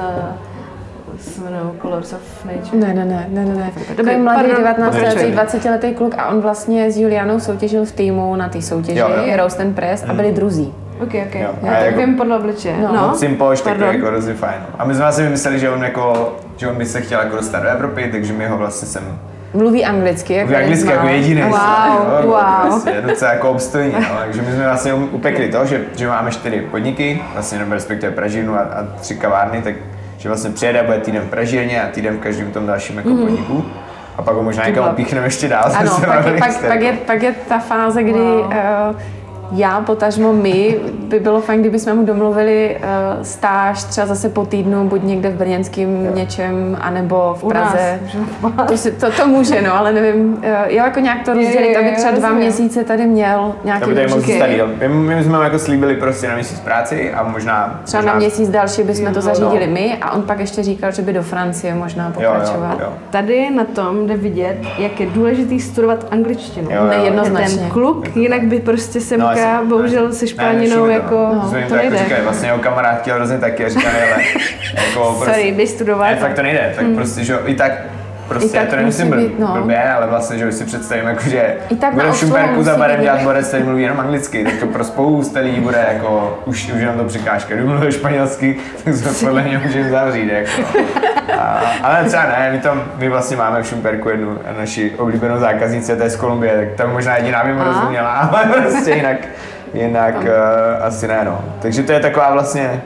[1.18, 2.78] se jmenují Colors of Nature.
[2.78, 3.70] Ne, ne, ne, ne, ne, ne.
[3.76, 4.56] Dobrý, Takový mladý pardon.
[4.64, 5.32] 19 letý, Pokračuj.
[5.32, 9.08] 20 letý kluk a on vlastně s Julianou soutěžil v týmu na té soutěži Jo,
[9.26, 9.36] jo.
[9.36, 10.74] Roast and Press a byli druzí.
[11.02, 11.34] OK, OK.
[11.34, 12.76] Jo, Já a tak jako- vím podle obličeje.
[12.82, 12.92] No.
[12.92, 13.94] No, Simpoš, takový Pardon.
[13.96, 14.58] jako hrozně fajn.
[14.78, 17.62] A my jsme si vymysleli, že on jako, že on by se chtěl jako dostat
[17.62, 19.18] do Evropy, takže my ho vlastně sem
[19.54, 20.34] Mluví anglicky.
[20.34, 21.42] Jako v anglicky jako jediný.
[21.42, 21.50] Wow,
[22.22, 22.66] jo, wow.
[22.66, 23.92] Prostě docela jako obstojný.
[23.92, 24.06] No.
[24.24, 28.54] Takže my jsme vlastně upekli to, že, že máme čtyři podniky, vlastně nebo respektive pražírnu
[28.54, 29.74] a, a tři kavárny, tak
[30.18, 33.08] že vlastně přijede a bude týden v pražírně a týden v každém tom dalším jako
[33.08, 33.64] podniku.
[34.16, 35.64] A pak ho možná někam opíchneme ještě dál.
[35.74, 38.46] Ano, pak je, pak, pak, je, pak je ta fáze, kdy Wow.
[38.46, 38.96] uh,
[39.54, 40.76] já, potažmo my,
[41.08, 45.30] by bylo fajn, kdyby jsme mu domluvili uh, stáž třeba zase po týdnu, buď někde
[45.30, 47.72] v brněnském něčem, anebo v U nás.
[47.72, 48.00] Praze.
[48.68, 51.78] To, si, to, to může, no, ale nevím, uh, jo, jako nějak to rozdělit, jo,
[51.80, 52.42] aby jo, třeba dva rozumím.
[52.46, 54.46] měsíce tady měl nějaký aby tady mohl zůstat.
[54.80, 57.80] My, my jsme mu jako slíbili prostě na měsíc práci a možná...
[57.84, 59.72] Třeba možná, na měsíc další bychom to No, zařídili no.
[59.72, 62.72] my a on pak ještě říkal, že by do Francie možná Jo, pokračoval.
[62.72, 62.92] jo, jo.
[63.10, 66.70] Tady na tom jde vidět, jak je důležitý studovat angličtinu.
[66.70, 66.90] Jo, jo.
[66.92, 67.58] Že Nejednoznačně.
[67.58, 70.26] Ten kluk, jinak by prostě semka, No, asi- bohužel se
[70.84, 71.40] to, jako, no.
[71.40, 71.98] To to jako nejde.
[71.98, 74.22] říkali, vlastně jeho kamarád chtěl hrozně taky a říkali, ale
[74.86, 76.10] jako Sorry, jdeš studovat.
[76.10, 77.72] Ne, fakt to nejde, tak prostě, že jo, i tak
[78.28, 79.46] Prostě to nemyslím blb, být, no.
[79.46, 82.96] blbě, ale vlastně, že si představím, jako, že I tak bude v Šumperku za barem
[82.96, 86.72] být dělat borec, který mluví jenom anglicky, tak to pro spoustu lidí bude jako, už,
[86.72, 87.54] už jenom to překážka.
[87.54, 90.30] Kdyby mluvil španělsky, tak se podle něj můžeme zavřít.
[90.32, 90.50] Jako.
[91.38, 95.92] A, ale třeba ne, my, tam, my vlastně máme v Šumperku jednu naši oblíbenou zákaznici,
[95.92, 99.16] a to je z Kolumbie, tak tam možná jediná by mu rozuměla, ale prostě jinak,
[99.74, 101.44] jinak uh, asi ne, no.
[101.62, 102.82] Takže to je taková vlastně,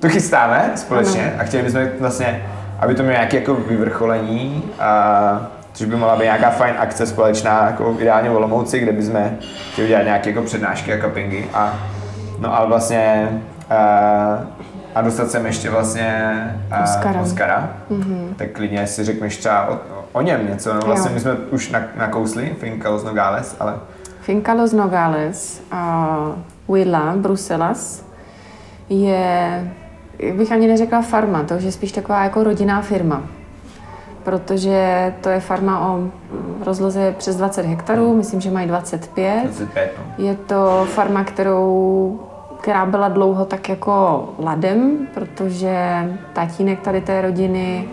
[0.00, 2.42] to chystáme společně a chtěli bychom vlastně,
[2.78, 7.66] aby to mělo nějaké jako vyvrcholení a což by mohla být nějaká fajn akce společná,
[7.66, 9.30] jako ideálně v Olomouci, kde bychom
[9.72, 11.44] chtěli dělat nějaké jako přednášky a cuppingy.
[11.54, 11.74] A,
[12.38, 13.28] no ale vlastně
[13.70, 14.46] uh,
[14.94, 16.34] a dostat sem ještě vlastně
[16.72, 17.20] uh, Oscara.
[17.20, 17.70] Oscara.
[17.90, 18.34] Mm-hmm.
[18.36, 19.78] tak klidně si řekneš třeba o,
[20.12, 20.74] o něm něco.
[20.74, 21.14] No, vlastně Jo.
[21.14, 23.74] my jsme už na, nakousli Finka Los Nogales, ale
[24.20, 26.18] Finca Los Nogales a
[26.66, 28.04] Huila, Bruselas,
[28.88, 29.70] je,
[30.36, 33.22] bych ani neřekla farma, to už je spíš taková jako rodinná firma.
[34.22, 36.00] Protože to je farma o
[36.64, 39.42] rozloze přes 20 hektarů, myslím, že mají 25.
[39.42, 40.24] 25, no.
[40.24, 42.20] Je to farma, kterou,
[42.60, 45.78] která byla dlouho tak jako ladem, protože
[46.32, 47.88] tatínek tady té rodiny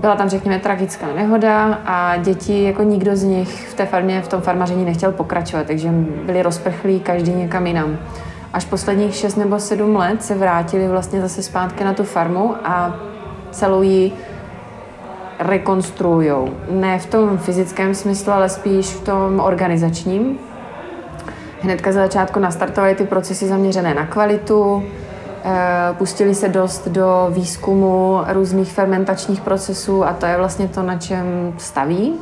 [0.00, 4.28] byla tam, řekněme, tragická nehoda a děti, jako nikdo z nich v té farmě, v
[4.28, 5.88] tom farmaření nechtěl pokračovat, takže
[6.26, 7.98] byli rozprchlí každý někam jinam.
[8.54, 12.96] Až posledních 6 nebo 7 let se vrátili vlastně zase zpátky na tu farmu a
[13.50, 14.12] celou ji
[15.38, 16.48] rekonstruujou.
[16.70, 20.38] Ne v tom fyzickém smyslu, ale spíš v tom organizačním.
[21.60, 24.82] Hnedka za začátku nastartovaly ty procesy zaměřené na kvalitu,
[25.44, 30.98] eh, pustili se dost do výzkumu různých fermentačních procesů a to je vlastně to, na
[30.98, 32.14] čem staví.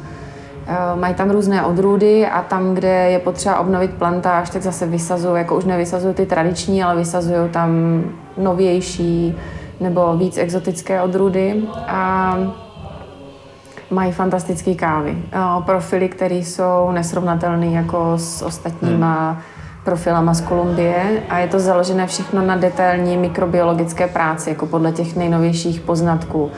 [0.66, 5.38] Eh, Mají tam různé odrůdy a tam, kde je potřeba obnovit plantáž, tak zase vysazují,
[5.38, 8.02] jako už nevysazují ty tradiční, ale vysazují tam
[8.36, 9.36] novější
[9.80, 11.62] nebo víc exotické odrůdy.
[11.86, 12.36] A
[13.90, 15.18] mají fantastické kávy.
[15.32, 19.42] Eh, Profily, které jsou nesrovnatelné jako s ostatníma
[19.84, 25.16] profilama z Kolumbie a je to založené všechno na detailní mikrobiologické práci, jako podle těch
[25.16, 26.50] nejnovějších poznatků.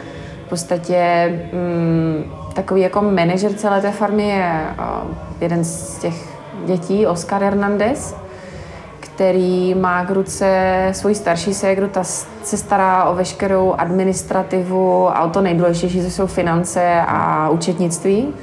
[0.47, 2.25] V podstatě mm,
[2.55, 4.85] takový jako manažer celé té farmy je eh,
[5.41, 6.35] jeden z těch
[6.67, 8.17] dětí, Oscar Hernandez,
[9.01, 15.31] který má k ruce svoji starší ségru, ta se stará o veškerou administrativu a o
[15.31, 18.35] to nejdůležitější, to jsou finance a účetnictví.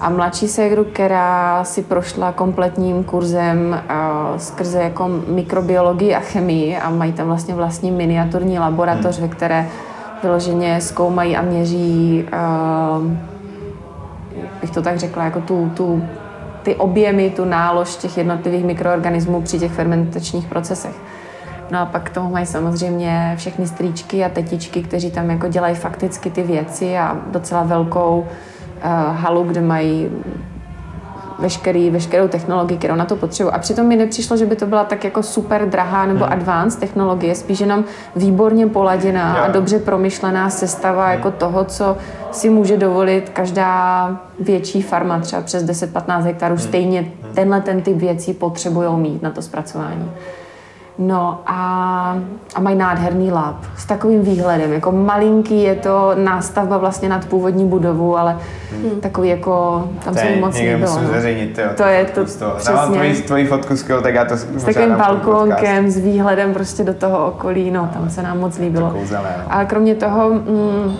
[0.00, 6.90] A mladší ségru, která si prošla kompletním kurzem uh, skrze jako mikrobiologii a chemii a
[6.90, 9.68] mají tam vlastně vlastní miniaturní laboratoř, ve které
[10.22, 13.35] vyloženě zkoumají a měří uh,
[14.66, 16.02] bych to tak řekla, jako tu, tu,
[16.62, 20.94] ty objemy, tu nálož těch jednotlivých mikroorganismů při těch fermentačních procesech.
[21.70, 25.74] No a pak k tomu mají samozřejmě všechny strýčky a tetičky, kteří tam jako dělají
[25.74, 30.08] fakticky ty věci a docela velkou uh, halu, kde mají
[31.38, 33.54] veškerý, veškerou technologii, kterou na to potřebují.
[33.54, 37.34] A přitom mi nepřišlo, že by to byla tak jako super drahá nebo advanced technologie,
[37.34, 37.84] spíš jenom
[38.16, 39.52] výborně poladěná a Jo.
[39.52, 41.96] dobře promyšlená sestava jako toho, co
[42.32, 44.10] si může dovolit každá
[44.40, 49.42] větší farma, třeba přes 10-15 hektarů, stejně tenhle ten typ věcí potřebují mít na to
[49.42, 50.10] zpracování.
[50.98, 51.56] No a,
[52.54, 54.72] a mají nádherný lab s takovým výhledem.
[54.72, 58.36] Jako malinký je to nástavba vlastně nad původní budovu, ale
[59.00, 60.78] takový jako, tam To se je, moc líbilo.
[60.80, 61.08] musím no.
[61.08, 62.50] zveřejnit, jo, To je to z toho.
[62.56, 62.74] přesně.
[62.74, 66.94] Dávám tvoji, tvoji fotku skvělou, tak já to S takovým balkónkem, s výhledem prostě do
[66.94, 68.92] toho okolí, no tam se nám moc líbilo.
[69.12, 69.18] no.
[69.48, 70.96] Ale kromě toho, mm,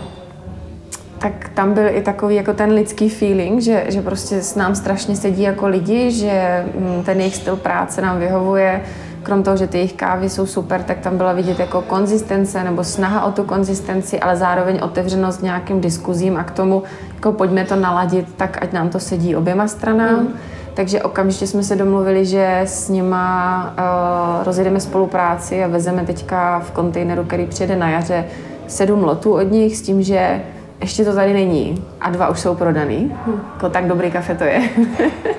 [1.19, 5.17] tak tam byl i takový jako ten lidský feeling, že, že prostě s nám strašně
[5.17, 8.81] sedí jako lidi, že mm, ten jejich styl práce nám vyhovuje.
[9.27, 12.85] Krom toho, že ty jejich kávy jsou super, tak tam byla vidět jako konzistence nebo
[12.85, 16.83] snaha o tu konzistenci, ale zároveň otevřenost nějakým diskuzím a k tomu,
[17.15, 20.21] jako pojďme to naladit tak, ať nám to sedí oběma stranám.
[20.21, 20.29] Mm.
[20.75, 26.71] Takže okamžitě jsme se domluvili, že s nima uh, rozjedeme spolupráci a vezeme teďka v
[26.71, 28.25] kontejneru, který přijede na jaře,
[28.67, 30.41] sedm lotů od nich s tím, že
[30.81, 33.13] ještě to tady není a dva už jsou prodaný.
[33.55, 34.63] Jako tak dobrý kafe to je.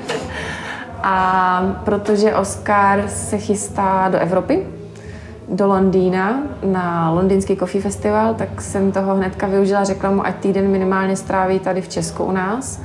[1.09, 4.65] a protože Oscar se chystá do Evropy,
[5.49, 10.67] do Londýna na londýnský coffee festival, tak jsem toho hnedka využila, řekla mu, ať týden
[10.67, 12.81] minimálně stráví tady v Česku u nás.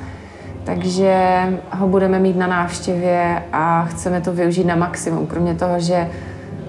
[0.64, 5.26] Takže ho budeme mít na návštěvě a chceme to využít na maximum.
[5.26, 6.08] Kromě toho, že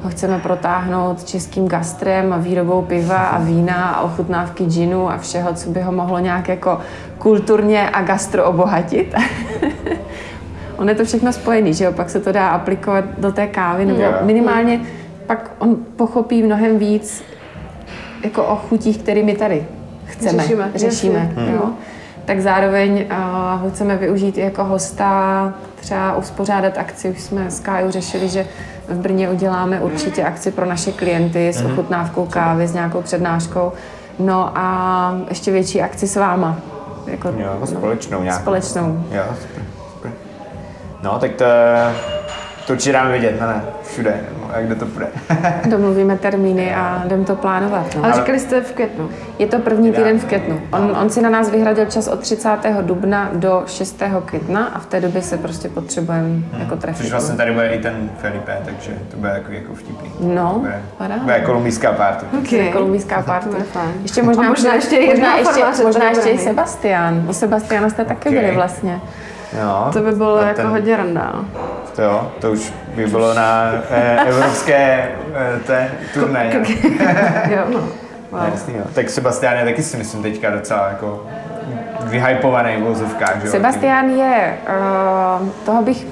[0.02, 5.54] ho chceme protáhnout českým gastrem a výrobou piva a vína a ochutnávky džinu a všeho,
[5.54, 6.80] co by ho mohlo nějak jako
[7.18, 9.16] kulturně a gastro obohatit.
[10.78, 11.92] On je to všechno spojený, že jo?
[11.92, 14.12] Pak se to dá aplikovat do té kávy, nebo Jo.
[14.22, 14.80] minimálně
[15.28, 17.24] pak on pochopí mnohem víc
[18.24, 19.66] jako o chutích, který my tady
[20.06, 21.54] chceme, Řešíme, řešíme jasně.
[21.54, 21.70] jo.
[22.26, 27.10] Tak zároveň uh, ho chceme využít i jako hosta, třeba uspořádat akci.
[27.10, 28.46] Už jsme s Kájou řešili, že
[28.88, 33.72] v Brně uděláme určitě akci pro naše klienty s ochutnávkou kávy, s nějakou přednáškou.
[34.20, 36.58] No a ještě větší akci s váma.
[37.08, 38.42] Jako, Jo, společnou nějakou.
[38.42, 39.04] Společnou.
[39.12, 39.24] Jo.
[41.04, 41.46] No, tak to
[42.68, 44.20] To určitě dáme vidět, ne, ne, všude,
[44.56, 45.08] jak kde to půjde.
[45.70, 47.96] Domluvíme termíny a jdem to plánovat.
[47.96, 48.04] No.
[48.04, 49.10] Ale říkali jste v květnu.
[49.40, 50.62] Je to první týden v květnu.
[50.72, 52.50] On, on si na nás vyhradil čas od 30.
[52.82, 54.04] dubna do 6.
[54.26, 56.30] května a v té době se prostě potřebujeme
[56.60, 57.02] jako trefit.
[57.02, 60.12] Což vlastně tady bude i ten Felipe, takže to bude jako, jako vtipný.
[60.20, 61.24] No, To bude, paráda.
[61.24, 62.26] bude kolumbijská party.
[62.40, 62.72] Okay.
[62.72, 63.50] Kolumbijská party.
[63.50, 63.92] To je fajn.
[64.02, 65.38] Ještě možná, A možná ještě možná jednoho
[65.68, 66.50] ještě, možná ještě i bude, ne?
[66.50, 67.26] Sebastian.
[67.30, 68.36] U Sebastiana jste taky Ok.
[68.36, 69.00] byli vlastně.
[69.62, 71.32] No, To by bylo jako ten- hodně randa.
[71.36, 71.46] no.
[71.96, 76.52] To jo, to už by bylo na eh, evropské eh, té turné.
[77.50, 77.80] Jo, no.
[78.32, 78.42] Wow.
[78.52, 78.84] Jasný, jo.
[78.94, 81.26] Tak Sebastian je taky si myslím teďka docela jako
[82.04, 83.52] vyhypovaný v vozovkách, že jo?
[83.52, 84.58] Sebastian je,
[85.42, 86.08] uh, toho bych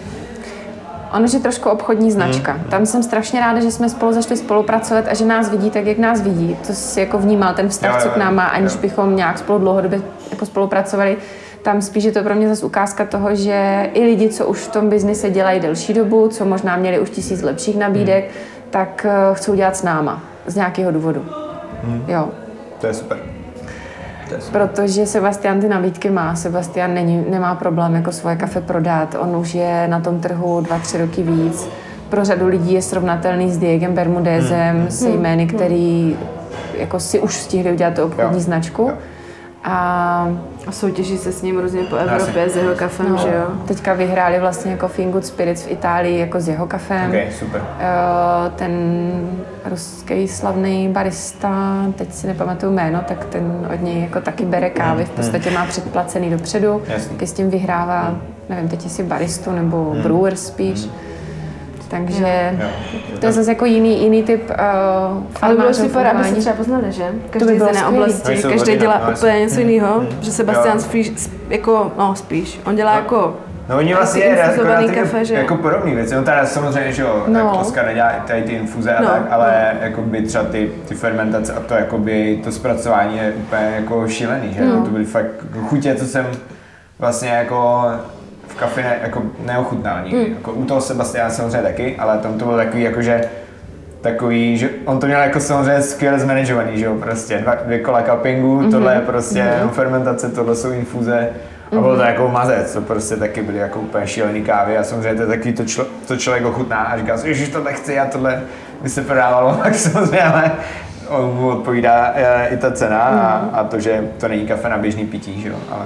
[1.13, 2.51] On je trošku obchodní značka.
[2.51, 2.63] Hmm.
[2.63, 5.97] Tam jsem strašně ráda, že jsme spolu začali spolupracovat a že nás vidí tak, jak
[5.97, 6.57] nás vidí.
[6.67, 8.49] To si jako vnímal ten vztah, Jo, jo, co k nám má, jo.
[8.53, 11.17] aniž bychom nějak spolu dlouhodobě jako spolupracovali.
[11.63, 14.71] Tam spíš je to pro mě zase ukázka toho, že i lidi, co už v
[14.71, 18.33] tom biznise dělají delší dobu, co možná měli už tisíc lepších nabídek, Hmm.
[18.69, 20.23] tak uh, chcou dělat s náma.
[20.45, 21.25] Z nějakého důvodu.
[21.83, 22.03] Hmm.
[22.07, 22.29] Jo.
[22.81, 23.17] To je super.
[24.29, 24.67] To je super.
[24.67, 26.35] Protože Sebastian ty nabídky má.
[26.35, 29.15] Sebastian není, nemá problém jako svoje kafe prodat.
[29.19, 31.67] On už je na tom trhu dva, tři roky víc.
[32.09, 34.91] Pro řadu lidí je srovnatelný s Diegem Bermudezem, Hmm.
[34.91, 36.17] se jmény, který
[36.77, 38.39] jako si už stihli udělat tu obchodní Jo.
[38.39, 38.81] značku.
[38.81, 38.97] Jo.
[39.63, 40.27] A
[40.67, 43.43] A soutěží se s ním různě po Evropě s jeho kafem, že jo?
[43.67, 47.09] teďka vyhráli vlastně jako Feel Good Spirits v Itálii jako s jeho kafem.
[47.11, 47.61] OK, super.
[47.79, 48.71] Eh, ten
[49.65, 55.05] ruský slavný barista, teď si nepamatuju jméno, tak ten od něj jako taky bere kávy,
[55.05, 57.09] v podstatě má předplacený dopředu, Jasný.
[57.09, 58.15] taky s tím vyhrává,
[58.49, 60.87] nevím, teď jestli baristu nebo brewer spíš.
[61.91, 62.67] Takže Jo.
[63.19, 66.91] to je zase jako jiný, jiný typ uh, Ale bylo super, aby se třeba poznali,
[66.91, 67.03] že?
[67.29, 70.81] Každý by z jiné oblasti, každý dělá no, úplně něco jiného, že Sebastian Jo.
[70.83, 73.37] spíš, sp- jako, no spíš, on dělá jako
[73.69, 74.35] No oni vlastně je
[74.95, 75.33] kafe, že?
[75.33, 76.15] jako podobný věci.
[76.15, 77.39] No teda samozřejmě, že jo, No.
[77.39, 77.59] no.
[77.61, 80.95] Oskar nedělá i tady ty infuze a No, tak, ale jako by třeba ty, ty
[80.95, 84.65] fermentace a to jakoby, to zpracování je úplně jako šílený, že?
[84.65, 84.81] No.
[84.85, 85.25] To byly fakt
[85.61, 86.27] chutě, co jsem
[86.99, 87.85] vlastně jako
[88.51, 90.25] v kafe ne, jako neochutnal nikdy.
[90.29, 90.33] Mm.
[90.33, 93.21] Jako u toho Sebastiana samozřejmě taky, ale tam to bylo takový jako, že
[94.01, 98.01] takový, že on to měl jako samozřejmě skvěle zmanagovaný, že jo, prostě dva, dvě kola
[98.01, 98.67] cuppingu, Mhm.
[98.67, 98.71] mm-hmm.
[98.71, 99.69] tohle je prostě mm-hmm.
[99.69, 101.29] fermentace, tohle jsou infuze
[101.67, 101.97] a bylo Mhm.
[101.97, 105.27] to jako mazec, to prostě taky byly jako úplně šílený kávy a samozřejmě to je
[105.27, 108.41] taky to, člo, to člověk ochutná a říká si, ježiš, tohle chci a tohle
[108.81, 110.51] by se prodávalo, tak samozřejmě, ale
[111.47, 115.41] odpovídá e, i ta cena a, a, to, že to není kafe na běžný pití,
[115.41, 115.85] že jo, ale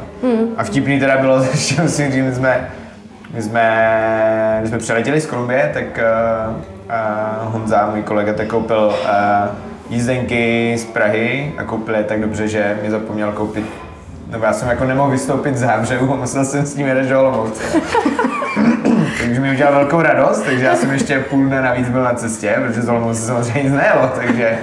[0.58, 2.70] a vtipný teda bylo, že musím říct, my jsme,
[3.34, 8.94] my jsme, když jsme přiletěli z Kolumbie, tak uh, uh, Honza, můj kolega, tak koupil
[9.04, 9.50] uh,
[9.90, 13.66] jízdenky z Prahy a koupil je tak dobře, že mi zapomněl koupit
[14.28, 17.20] nebo já jsem jako nemohl vystoupit z Hábřehu a musel jsem s ním jet do
[17.20, 17.64] Olomouce.
[19.22, 22.56] takže mi udělal velkou radost, takže já jsem ještě půl dne navíc byl na cestě,
[22.68, 24.58] protože z Olomouce samozřejmě nic nejelo, takže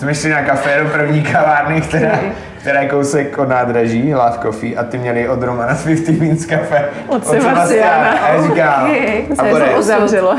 [0.00, 2.20] jsme šli na kafé do první kavárny, která,
[2.60, 6.84] která je kousek od nádraží, Love Coffee, a ty měli od Romana 50 Beans kafe.
[7.06, 8.10] Od Sebastiana.
[8.10, 9.24] A já říkám, Okay.
[9.38, 9.90] a Borec,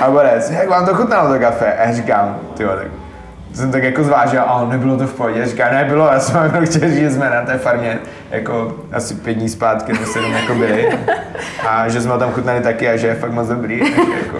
[0.01, 1.73] a Borec, jak vám to chutnalo to kafe?
[1.73, 2.87] A já říkám, ty tak
[3.53, 5.45] jsem tak jako zvážil a on nebylo to v pohodě.
[5.45, 7.99] Říká, ne, bylo, já jsem vám chtěl říct, že jsme na té farmě
[8.31, 10.89] jako asi pět dní zpátky, jsme se jenom jako byli.
[11.69, 13.79] A že jsme tam chutnali taky a že je fakt moc dobrý.
[13.95, 14.37] Takže, jako,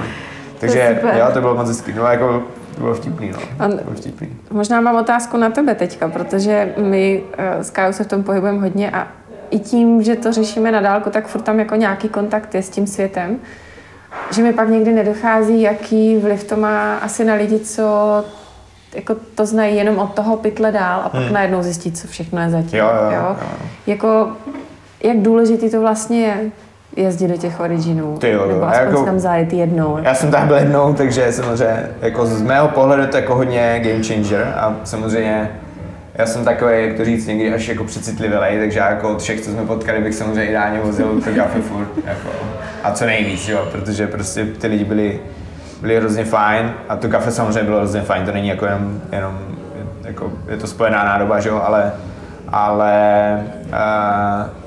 [0.59, 1.15] takže super.
[1.19, 1.93] jo, to bylo moc hezký.
[1.95, 2.43] No, jako,
[2.76, 3.39] to bylo vtipný, no.
[3.65, 4.28] On- To bylo vtipný.
[4.51, 8.59] Možná mám otázku na tebe teďka, protože my eh, s Kájou se v tom pohybujeme
[8.59, 9.07] hodně a
[9.49, 12.69] i tím, že to řešíme na dálku, tak furt tam jako nějaký kontakt je s
[12.69, 13.38] tím světem.
[14.32, 17.84] Že mi pak někdy nedochází, jaký vliv to má asi na lidi, co
[18.95, 21.34] jako to znají jenom od toho pytle dál a pak hmm.
[21.34, 22.80] najednou zjistí, co všechno je zatím.
[22.80, 23.36] Jo, jo, jo.
[23.88, 24.32] Jako,
[25.03, 26.51] jak důležitý to vlastně je
[26.96, 29.98] jezdit do těch originů, Ty jo, nebo aspoň jako- tam zajet jednou.
[30.04, 33.80] Já jsem tam byl jednou, takže samozřejmě jako z mého pohledu to je jako hodně
[33.84, 35.50] game changer a samozřejmě
[36.16, 39.42] já jsem takový, jak to říct, někdy až jako přecitlivělej, takže já jako od všech,
[39.42, 41.88] co jsme potkali, bych samozřejmě ideálně vozil to kafe furt.
[42.06, 42.30] Jako,
[42.84, 45.20] a co nejvíc, jo, protože prostě ty lidi byli,
[45.82, 49.39] byli hrozně fajn a to kafe samozřejmě bylo hrozně fajn, to není jako jenom, jenom
[50.04, 51.92] jako, je to spojená nádoba, že jo, ale,
[52.48, 52.94] ale
[53.66, 54.61] uh,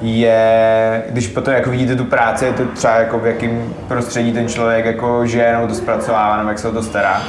[0.00, 4.48] je, když potom jako vidíte tu práci, je to třeba jako v jakém prostředí ten
[4.48, 7.22] člověk jako žije nebo to zpracovává, nebo jak se o to stará,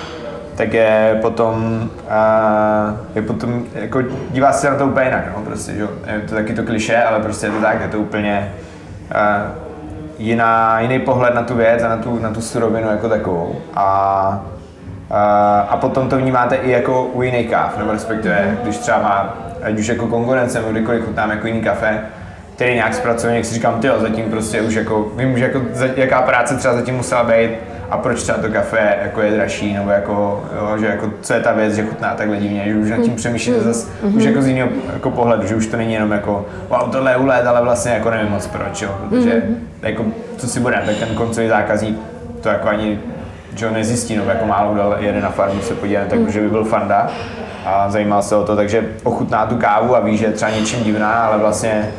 [0.56, 5.72] tak je potom, uh, je potom jako dívá se na to úplně jinak, no, prostě,
[5.72, 5.88] že?
[6.14, 8.54] je to taky to kliše, ale prostě je to tak, je to úplně
[9.12, 9.52] uh,
[10.18, 13.56] jiná, jiný pohled na tu věc a na tu, na tu surovinu jako takovou.
[13.76, 14.42] A,
[15.12, 15.18] uh,
[15.70, 19.80] a potom to vnímáte i jako u jiných káv, nebo respektive, když třeba má, ať
[19.80, 22.02] už jako konkurence, nebo kdykoliv chutnám jako jiný kafe,
[22.60, 25.62] který nějak zpracuje, jak si říkám, tyjo, zatím prostě už jako, vím, že jako,
[25.96, 27.50] jaká práce třeba zatím musela být
[27.90, 31.40] a proč třeba to kafe jako je dražší, nebo jako, jo, že jako, co je
[31.40, 34.48] ta věc, že chutná takhle divně, že už nad tím přemýšlíte zase už jako z
[34.48, 37.92] jiného jako pohledu, že už to není jenom jako wow, tohle je ulet, ale vlastně
[37.92, 39.44] jako nevím moc proč, jo, protože
[39.82, 40.06] jako,
[40.38, 41.98] co si budeme, tak ten koncový zákazník
[42.42, 43.00] to jako ani
[43.56, 46.50] že ho nezjistí, no, jako málo kdo jede na farmu se podívat, tak že by
[46.50, 47.10] byl fanda
[47.66, 50.84] a zajímal se o to, takže ochutná tu kávu a ví, že je třeba něčím
[50.84, 51.90] divná, ale vlastně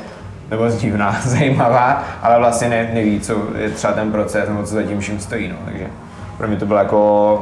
[0.51, 5.01] nebo divná, zajímavá, ale vlastně ne, neví, co je třeba ten proces nebo co zatím
[5.01, 5.49] vším stojí.
[5.49, 5.57] No.
[5.65, 5.87] Takže
[6.39, 7.35] pro mě to bylo jako,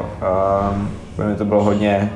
[0.72, 2.10] um, pro mě to bylo hodně,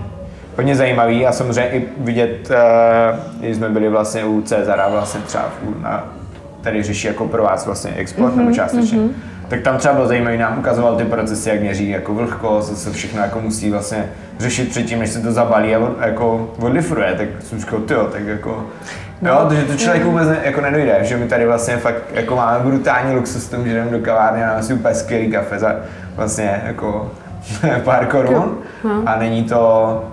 [0.57, 5.45] hodně zajímavý a samozřejmě i vidět, uh, když jsme byli vlastně u Cezara vlastně třeba
[5.45, 6.05] v, na,
[6.61, 9.13] tady řeší jako pro vás vlastně export mm-hmm, nebo částečně, mm-hmm.
[9.53, 12.93] Tak tam třeba bylo zajímavý, nám ukazoval ty procesy, jak měří jako vlhkost, co se
[12.93, 14.05] všechno jako musí vlastně
[14.39, 18.27] řešit předtím, než se to zabalí a od, jako odlifruje, tak jsem říkal, tyjo, tak
[18.27, 18.67] jako
[19.23, 22.59] Jo, protože to člověk vůbec ne, jako nedojde, že my tady vlastně fakt jako máme
[22.65, 25.77] brutální luxus tom, že jdeme do kavárny a máme si úplně skvělý kafe za
[26.17, 27.11] vlastně jako
[27.85, 28.59] pár korun.
[29.07, 30.05] A není to,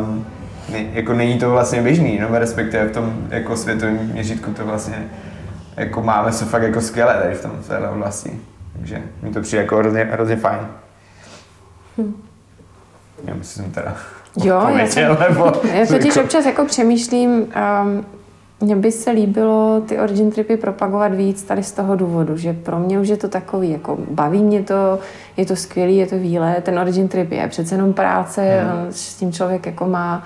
[0.00, 0.26] um,
[0.72, 4.96] ne, jako není to vlastně běžný, no respektive v tom jako světovém měřítku to vlastně
[5.76, 8.40] jako máme se fakt jako skvěle tady v tom v téhle oblasti.
[8.84, 10.60] Takže mi to přijde jako hrozně, hrozně fajn.
[11.98, 12.22] Hm.
[13.24, 13.96] Já myslím teda
[14.44, 16.20] Jo, já, jsem, nebo, já totiž jako...
[16.20, 18.06] občas jako přemýšlím, um,
[18.60, 22.78] mně by se líbilo ty origin tripy propagovat víc tady z toho důvodu, že pro
[22.78, 24.98] mě už je to takový, jako baví mě to,
[25.36, 28.92] je to skvělý, je to výlet, ten origin trip je přece jenom práce, hmm.
[28.92, 30.24] s tím člověk jako má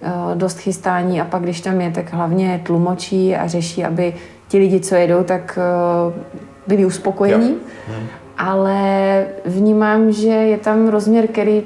[0.00, 4.14] uh, dost chystání a pak když tam je, tak hlavně tlumočí a řeší, aby
[4.48, 5.58] ti lidi, co jedou, tak
[6.06, 7.56] uh, byli uspokojení.
[7.88, 8.06] Hmm.
[8.38, 11.62] Ale vnímám, že je tam rozměr, který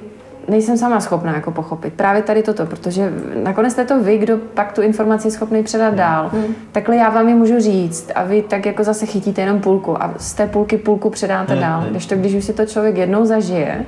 [0.49, 1.95] nejsem sama schopná jako pochopit.
[1.95, 5.89] Právě tady toto, protože nakonec jste to vy, kdo pak tu informaci je schopný předat
[5.89, 5.99] hmm.
[5.99, 6.31] dál.
[6.33, 6.55] Hmm.
[6.73, 10.15] Takhle já vám ji můžu říct a vy tak jako zase chytíte jenom půlku a
[10.17, 11.63] z té půlky půlku předáte hmm.
[11.63, 11.85] dál.
[11.91, 13.85] Když to, když už si to člověk jednou zažije,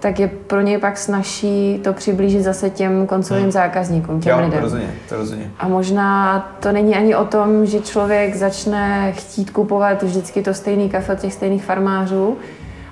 [0.00, 3.52] tak je pro něj pak snaží to přiblížit zase těm koncovým hmm.
[3.52, 4.58] zákazníkům, těm jo, lidem.
[4.58, 5.52] To rozumím, to rozumím.
[5.58, 10.88] A možná to není ani o tom, že člověk začne chtít kupovat vždycky to stejný
[10.88, 12.36] kafe od těch stejných farmářů,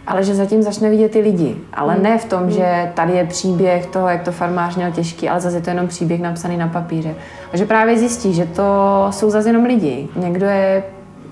[0.07, 1.57] ale že zatím začne vidět ty lidi.
[1.73, 5.41] Ale ne v tom, že tady je příběh toho, jak to farmář měl těžký, ale
[5.41, 7.15] zase je to jenom příběh napsaný na papíře.
[7.53, 8.65] A že právě zjistí, že to
[9.11, 10.09] jsou zase jenom lidi.
[10.17, 10.83] Někdo je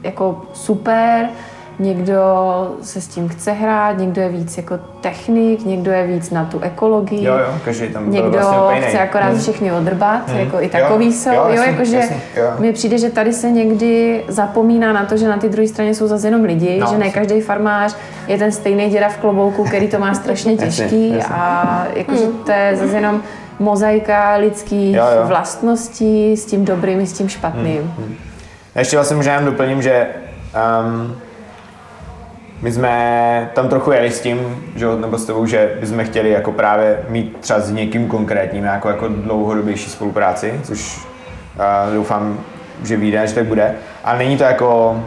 [0.03, 1.29] jako super,
[1.83, 2.23] někdo
[2.83, 6.61] se s tím chce hrát, někdo je víc jako technik, někdo je víc na tu
[6.61, 7.25] ekologii.
[7.25, 9.41] Jo, jo, každý tam Někdo vlastně chce akorát hmm.
[9.41, 10.39] všechny odrbat, hmm.
[10.39, 11.31] jako i takový jo, jsou.
[11.31, 12.01] Jo, jo jakože
[12.59, 16.07] mi přijde, že tady se někdy zapomíná na to, že na té druhé straně jsou
[16.07, 19.89] zase jenom lidi, no, že ne každý farmář je ten stejný děda v klobouku, který
[19.89, 21.35] to má strašně těžký jasně, jasně.
[21.35, 22.39] a jakože hmm.
[22.39, 23.23] to je zase jenom
[23.59, 25.27] mozaika lidských jo, jo.
[25.27, 27.83] vlastností s tím dobrým i s tím špatným.
[27.83, 27.95] Hmm.
[27.99, 28.17] Hmm.
[28.75, 30.07] Ještě vlastně možná doplním, že
[30.81, 31.17] um,
[32.63, 36.53] my jsme tam trochu jeli s tím, že, nebo s tebou, že bychom chtěli jako
[36.53, 42.39] právě mít třeba s někým konkrétním nějakou jako dlouhodobější spolupráci, což uh, doufám,
[42.85, 43.75] že vyjde, že tak bude.
[44.05, 45.01] Ale není to jako,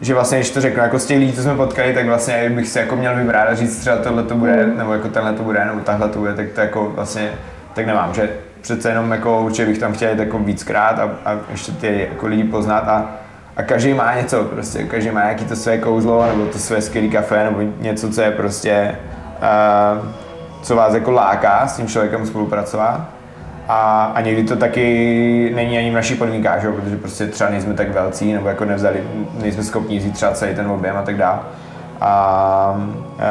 [0.00, 2.68] že vlastně, když to řeknu, jako z těch lidí, co jsme potkali, tak vlastně bych
[2.68, 4.78] si jako měl vybrat a říct třeba tohle to bude, mm.
[4.78, 7.30] nebo jako tenhle to bude, nebo tahle to bude, tak to jako vlastně,
[7.74, 8.30] tak nemám, že
[8.60, 12.26] přece jenom jako určitě bych tam chtěl jít jako víckrát a, a ještě ty jako
[12.26, 13.17] lidi poznat a
[13.58, 17.08] a každý má něco, prostě každý má nějaký to své kouzlo, nebo to své skvělé
[17.08, 18.96] kafe, nebo něco, co je prostě,
[19.98, 20.06] uh,
[20.62, 23.00] co vás jako láká s tím člověkem spolupracovat.
[23.68, 26.72] A, a někdy to taky není ani v našich podmínkách, že?
[26.72, 29.02] protože prostě třeba nejsme tak velcí, nebo jako nevzali,
[29.42, 31.38] nejsme schopni vzít třeba celý ten objem a tak dále.
[32.00, 33.22] A, uh,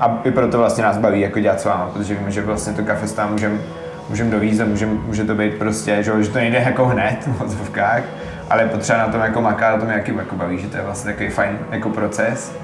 [0.00, 2.82] a i proto vlastně nás baví jako dělat s váma, protože víme, že vlastně to
[2.82, 3.58] kafe tam můžeme
[4.08, 7.40] můžem dovízt a můžem, může to být prostě, že, že to nejde jako hned v
[7.40, 8.02] odzovkách,
[8.50, 10.82] ale je potřeba na tom jako makat, na tom jaký jako baví, že to je
[10.82, 12.56] vlastně takový fajn jako proces,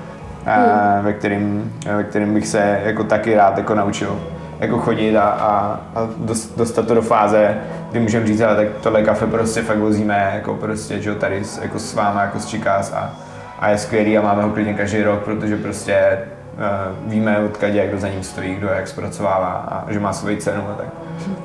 [0.46, 1.04] a, hmm.
[1.04, 4.20] ve, kterým, ve kterým bych se jako taky rád jako naučil
[4.60, 6.08] jako chodit a, a, a
[6.56, 7.56] dostat to do fáze,
[7.90, 11.58] kdy můžeme říct, ale tak tohle kafe prostě fakt vozíme jako prostě, že tady s,
[11.62, 13.12] jako s váma, jako s Čikás a,
[13.58, 16.18] a je skvělý a máme ho klidně každý rok, protože prostě
[16.54, 20.36] uh, víme odkud je, kdo za ním stojí, kdo jak zpracovává a že má svoji
[20.36, 20.86] cenu a tak,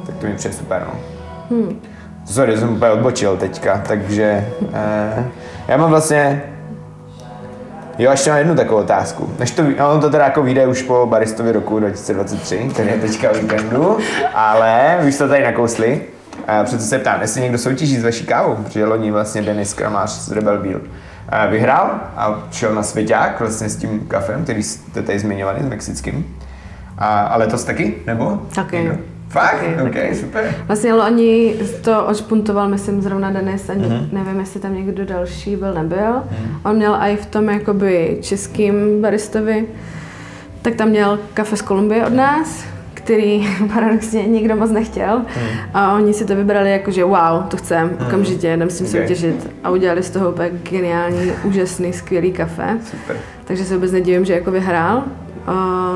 [0.06, 0.88] tak to mi přijde super.
[0.88, 1.00] No.
[1.50, 1.80] Hmm.
[2.30, 5.25] Sorry, jsem úplně odbočil teďka, takže uh,
[5.67, 6.43] já mám vlastně
[7.99, 9.34] Jo, ještě mám jednu takovou otázku.
[9.39, 13.32] Než to, no, to teda jako vyjde už po Baristovi roku 2023, který je teďka
[13.32, 13.97] víkendu,
[14.34, 16.01] ale už to tady nakousli.
[16.47, 20.09] A přece se ptám, jestli někdo soutěží s vaší kávou, protože loni vlastně Denis Kramář
[20.09, 20.80] z Rebel Beer
[21.49, 26.36] vyhrál a šel na svěťák vlastně s tím kafem, který jste tady zmiňovali, s mexickým.
[26.97, 28.41] A, a letos taky, nebo?
[28.55, 28.77] Taky.
[28.77, 28.95] Někdo?
[29.30, 29.51] Fakt?
[29.51, 30.15] Taky, OK, taky.
[30.15, 30.55] super.
[30.67, 34.07] Vlastně loni to odšpuntoval, myslím, zrovna Denis a mm-hmm.
[34.11, 35.97] nevím, jestli tam někdo další byl, nebyl.
[36.13, 36.69] Mm-hmm.
[36.69, 39.65] On měl i v tom jakoby českým baristovi,
[40.61, 45.17] tak tam měl kafe z Kolumbie od nás, který paradoxně nikdo moc nechtěl.
[45.19, 45.25] Mm.
[45.73, 49.01] A oni si to vybrali jako, že wow, to chcem, okamžitě, jdem s tím Okay.
[49.01, 49.51] soutěžit.
[49.63, 52.77] A udělali z toho úplně geniální, úžasný, skvělý kafe.
[52.91, 53.17] Super.
[53.45, 55.03] Takže se vůbec nedivím, že jako vyhrál.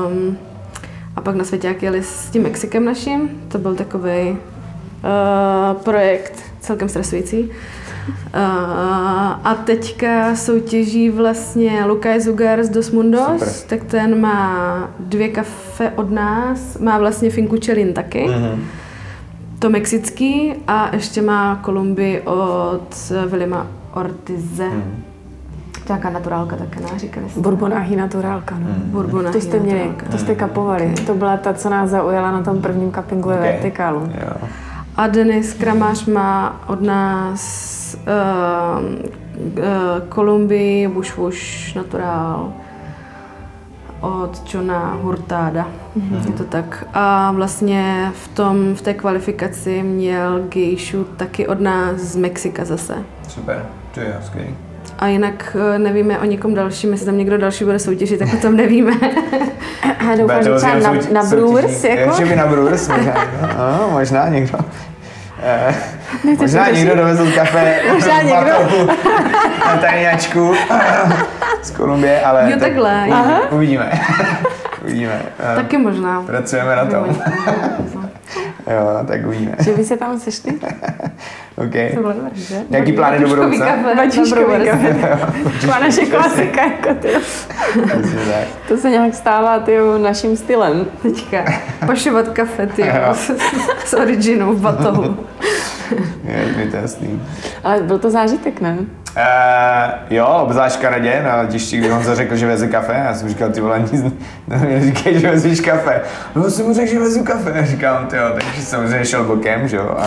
[0.08, 0.38] Um,
[1.16, 3.30] a pak na svěťák jeli s tím Mexikem naším.
[3.48, 4.36] To byl takový uh,
[5.82, 7.40] projekt celkem stresující.
[7.42, 8.40] Uh,
[9.44, 13.48] a teďka soutěží vlastně Lukaj Zugar z Dos Mundos, Super.
[13.78, 18.64] tak ten má dvě kafe od nás, má vlastně Finku Čelin taky, Mhm.
[19.58, 24.68] to mexický a ještě má Kolumbii od Vilima Ortize.
[24.68, 25.04] Mhm.
[25.88, 26.86] Nějaká naturálka také, ne?
[26.96, 27.40] Říkali jste.
[27.40, 28.66] Bourbonahy naturálka, no.
[28.76, 30.94] Bourbon To jste měli, to jste kapovali.
[31.06, 33.42] To byla ta, co nás zaujala na tom prvním cuppingu ve Ok.
[33.42, 34.00] vertikálu.
[34.00, 34.48] Jo.
[34.96, 38.84] A Denis Kramář má od nás uh,
[39.58, 39.64] uh,
[40.08, 42.52] Kolumbii, Bush Wush Natural
[44.00, 45.66] od Johna Hurtáda.
[45.98, 46.26] Mm-hmm.
[46.26, 46.84] Je to tak.
[46.94, 52.94] A vlastně v, tom, v té kvalifikaci měl Geishu taky od nás z Mexika zase.
[53.28, 53.66] Super.
[53.94, 54.54] To je skvělý.
[54.98, 58.36] A jinak eh, nevíme o nikom dalším, jestli tam někdo další bude soutěžit, tak o
[58.36, 58.92] tom nevíme.
[60.12, 62.16] A doufám, že třeba na, na Brewers, jako?
[62.16, 63.14] Že by na Brewers možná,
[63.58, 64.58] no, možná někdo.
[65.42, 65.74] Eh,
[66.36, 68.52] možná někdo dovezl kafe Možná někdo.
[69.66, 70.54] na tajňačku
[71.62, 73.04] z Kolumbie, ale Jo, takhle.
[73.50, 73.50] Uvidíme.
[73.50, 73.92] uvidíme.
[74.84, 75.22] uvidíme.
[75.54, 76.22] Taky možná.
[76.22, 77.16] Pracujeme na tom.
[78.66, 79.56] Jo, tak uvidíme.
[79.64, 80.52] Že vy se tam sešli?
[81.56, 81.94] OK.
[81.94, 82.62] To bylo dobré, že?
[82.70, 83.66] Jaký plány do budoucna?
[84.30, 84.70] Brewers.
[84.70, 85.18] kafe.
[85.60, 87.08] Taková naše klasika, jako ty.
[88.68, 90.86] To se nějak stává ty naším stylem.
[91.02, 91.44] Teďka
[91.86, 92.84] pašovat kafe, ty
[93.84, 95.16] s originou v batohu.
[96.24, 97.22] Je, je to jasný.
[97.64, 98.76] Ale byl to zážitek, ne?
[99.16, 103.02] Uh, jo, obzvlášť Kanadě, na letišti, kdy on řekl, že veze kafe.
[103.06, 104.04] Já jsem říkal, ty vole, nic
[104.48, 106.00] neříkej, že vezeš kafe.
[106.34, 107.66] No, jsem mu řekl, že vezu kafe.
[107.66, 109.96] Říkám, ty jo, takže samozřejmě šel bokem, že jo.
[109.98, 110.06] A,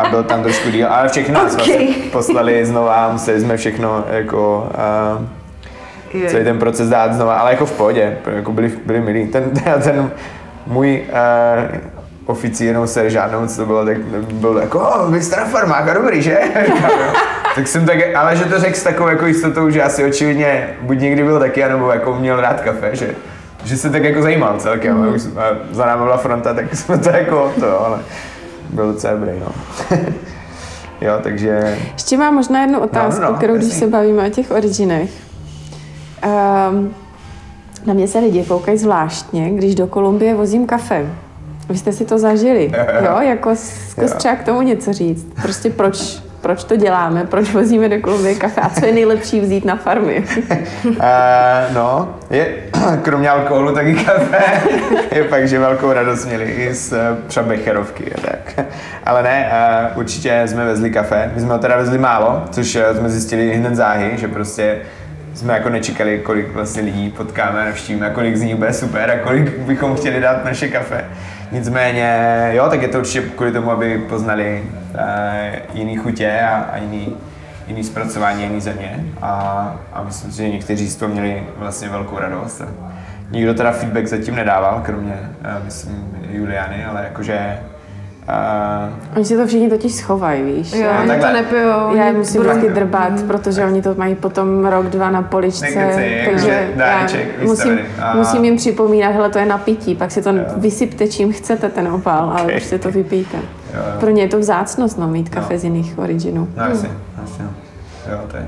[0.00, 1.54] a byl tam trošku díl, ale všechno Okay.
[1.54, 4.70] vlastně poslali znova, museli jsme všechno jako...
[5.18, 5.24] Uh,
[6.22, 6.30] Je.
[6.30, 9.26] celý ten proces dát znova, ale jako v pohodě, jako byli, byli milí.
[9.28, 9.50] Ten,
[9.84, 10.10] ten
[10.66, 11.76] můj uh,
[12.26, 13.98] oficírnou seržádnou, co to bylo, tak
[14.32, 16.38] byl jako, oh, vy jste na farmák, a dobrý, že?
[17.56, 20.98] Tak jsem tak, ale že to řekl s takovou jako jistotou, že asi očividně buď
[20.98, 23.14] někdy byl taky, anebo jako měl rád kafe, že,
[23.64, 24.96] že se tak jako zajímal celkem.
[24.96, 25.14] Mm.
[25.14, 27.98] Už, a za námi byla fronta, tak jsme to jako to, ale
[28.70, 29.52] byl docela dobrý, no.
[31.00, 33.80] jo, takže Ještě mám možná jednu otázku, no, kterou když jasně.
[33.80, 35.10] se bavíme o těch originech.
[36.70, 36.94] Um,
[37.86, 41.06] na mě se lidi koukají zvláštně, když do Kolumbie vozím kafe.
[41.68, 42.72] Vy jste si to zažili,
[43.04, 43.20] jo?
[43.20, 43.56] Jako
[43.90, 44.16] zkus Jo.
[44.18, 45.26] třeba k tomu něco říct.
[45.42, 49.64] Prostě proč, proč to děláme, proč vozíme do Kolumbie kafe a co je nejlepší vzít
[49.64, 50.24] na farmy?
[50.84, 50.94] Uh,
[51.74, 52.46] no, je,
[53.02, 54.38] kromě alkoholu taky kafe.
[55.14, 58.66] je fakt, že velkou radost měli i z uh, třeba becherovky a tak.
[59.04, 59.52] Ale ne,
[59.92, 61.30] uh, určitě jsme vezli kafe.
[61.34, 64.78] My jsme ho teda vezli málo, což jsme zjistili hned záhy, že prostě
[65.34, 69.58] jsme jako nečekali, kolik vlastně lidí potkáme, navštívíme kolik z nich bude super a kolik
[69.58, 71.04] bychom chtěli dát naše kafe.
[71.52, 75.00] Nicméně, jo, tak je to určitě kvůli tomu, aby poznali uh,
[75.74, 77.16] jiný chutě a, a jiný,
[77.66, 79.30] jiný zpracování, jiný země a,
[79.92, 82.62] a myslím si, že někteří z toho měli vlastně velkou radost.
[83.30, 87.58] Nikdo teda feedback zatím nedával, kromě, uh, myslím, Juliany, ale jakože
[88.28, 90.72] uh, Oni si to všichni totiž schovají, víš?
[90.72, 91.94] Jo, Já- oni to nepijou.
[91.96, 95.66] Já je musím budou- vždycky drbat, protože oni to mají potom rok, dva na poličce,
[96.30, 97.06] takže já
[97.44, 97.78] musím,
[98.14, 101.88] musím jim připomínat, hele, to je na pití, pak si to vysypte čím chcete ten
[101.88, 102.50] opal, ale Ok.
[102.50, 103.36] prostě to vypijte.
[103.36, 103.42] Jo,
[103.74, 104.00] jo.
[104.00, 105.60] Pro ně je to vzácnost, no, mít kafe No.
[105.60, 106.48] z jiných originů.
[106.56, 106.90] no asi,
[107.24, 107.48] asi, jo.
[108.12, 108.46] jo, to je.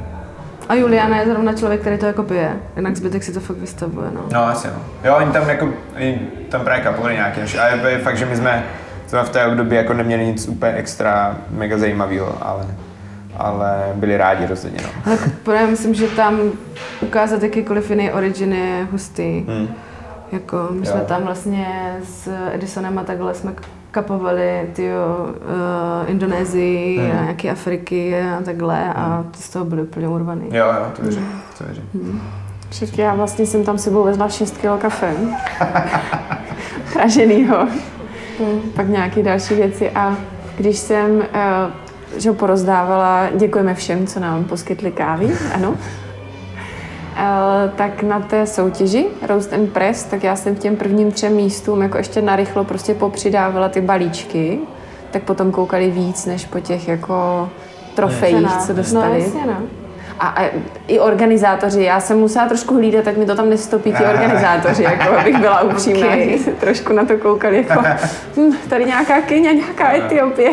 [0.69, 2.57] A Juliana je zrovna člověk, který to jako pije.
[2.77, 4.21] Jinak zbytek si to fakt vystavuje, no.
[4.33, 4.75] No, asi no.
[5.11, 8.37] Jo, oni tam jako, oni tam právě kapovali nějaký naši, ale je fakt, že my
[8.37, 8.65] jsme,
[9.09, 12.67] jsme v té období jako neměli nic úplně extra mega zajímavého, ale,
[13.37, 14.89] ale byli rádi rozhodně, no.
[15.07, 16.39] Ale právě myslím, že tam
[17.01, 19.45] ukázat jakýkoliv jiný origin je hustý.
[19.49, 19.69] Hmm.
[20.33, 20.93] Jako, my Jo.
[20.93, 21.67] jsme tam vlastně
[22.05, 23.53] s Edisonem a takhle jsme
[23.91, 27.19] kapovali tyjo, uh, Indonésii Hmm.
[27.19, 30.43] a nějaké Afriky a takhle a ty z toho byli úplně urvaný.
[30.51, 31.29] Jo, jo, to věřím,
[31.59, 32.23] to věřím.
[32.71, 35.15] Však já vlastně jsem tam sebou vezla 6 kg kafe.
[36.93, 37.69] Praženýho.
[38.77, 40.17] Pak nějaké další věci a
[40.57, 41.71] když jsem eh,
[42.17, 45.75] že ho porozdávala, děkujeme všem, co nám poskytli kávy, ano.
[47.17, 51.83] Eh, tak na té soutěži Roast and Press, tak já jsem těm prvním třem místům
[51.83, 54.59] jako ještě narychlo prostě popřidávala ty balíčky,
[55.11, 57.49] tak potom koukali víc, než po těch jako
[57.95, 59.21] trofejích, co No dostali.
[59.23, 59.57] jasně, no.
[60.21, 60.51] A, a
[60.87, 65.19] i organizátoři, já jsem musela trošku hlídat, tak mi to tam nestopí ti organizátoři, jako
[65.19, 66.07] abych byla upřímná.
[66.07, 66.39] Okay.
[66.61, 67.85] Trošku na to koukali jako,
[68.37, 70.51] hm, tady nějaká Kenia, nějaká Etiopie.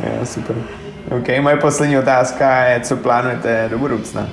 [0.00, 0.56] Jo, super.
[1.18, 4.28] OK, moje poslední otázka je, co plánujete do budoucna?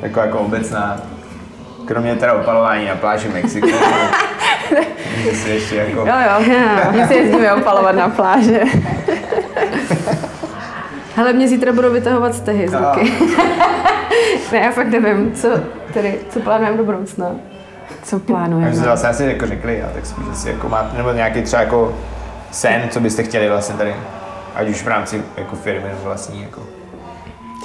[0.00, 1.00] Taková jako obecná.
[1.84, 3.68] Kromě teda opalování na pláži Mexiku.
[5.46, 6.00] Ještě jako...
[6.00, 6.52] Jo, jo,
[6.90, 8.60] my si jezdíme opalovat na pláže.
[11.16, 13.12] Hele, mě zítra budou vytahovat stehy z ruky.
[14.52, 15.48] ne, já fakt nevím, co,
[15.92, 17.30] tedy, co plánujeme do budoucna.
[18.02, 18.74] Co plánujeme?
[18.74, 21.94] jsme vlastně asi jako řekli, a tak spíš asi jako máte, nebo nějaký třeba jako
[22.50, 23.94] sen, co byste chtěli vlastně tady,
[24.54, 26.60] ať už v rámci jako firmy nebo vlastní, jako.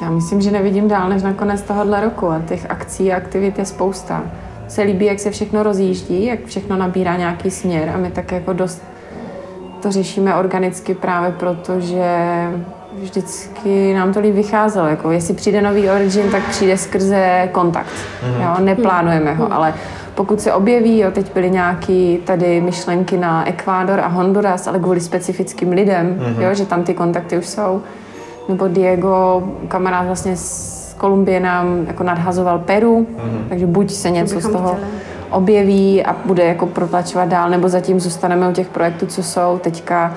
[0.01, 3.59] Já myslím, že nevidím dál než na konec tohohle roku a těch akcí a aktivit
[3.59, 4.23] je spousta.
[4.67, 8.53] Se líbí, jak se všechno rozjíždí, jak všechno nabírá nějaký směr a my tak jako
[8.53, 8.83] dost
[9.81, 12.05] to řešíme organicky právě proto, že
[12.93, 14.87] vždycky nám to líp vycházelo.
[14.87, 17.93] Jako jestli přijde nový Origin, tak přijde skrze kontakt.
[18.41, 19.73] Jo, neplánujeme ho, ale
[20.15, 24.99] pokud se objeví, jo, teď byly nějaký tady myšlenky na Ekvádor a Honduras, ale kvůli
[24.99, 27.81] specifickým lidem, jo, že tam ty kontakty už jsou.
[28.49, 33.07] Nebo Diego, kamarád vlastně z Kolumbie nám jako nadhazoval Peru,
[33.49, 34.87] takže buď se něco z toho chtěli.
[35.29, 39.59] objeví a bude jako protlačovat dál, nebo zatím zůstaneme u těch projektů, co jsou.
[39.63, 40.13] Teďka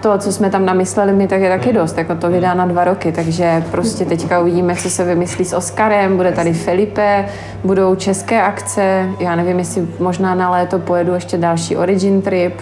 [0.00, 2.84] to, co jsme tam namysleli my, tak je taky dost, jako to vydá na dva
[2.84, 7.24] roky, takže prostě teďka uvidíme, co se vymyslí s Oskarem, bude tady Felipe,
[7.64, 12.60] budou české akce, já nevím, jestli možná na léto pojedu ještě další Origin trip,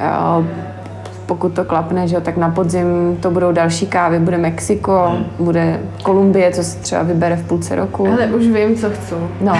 [0.00, 0.46] Jo,
[1.26, 5.80] pokud to klapne, že jo, tak na podzim to budou další kávy, bude Mexiko, bude
[6.02, 8.04] Kolumbie, co se třeba vybere v půlce roku.
[8.04, 9.14] Hele, už vím, co chci.
[9.40, 9.52] No,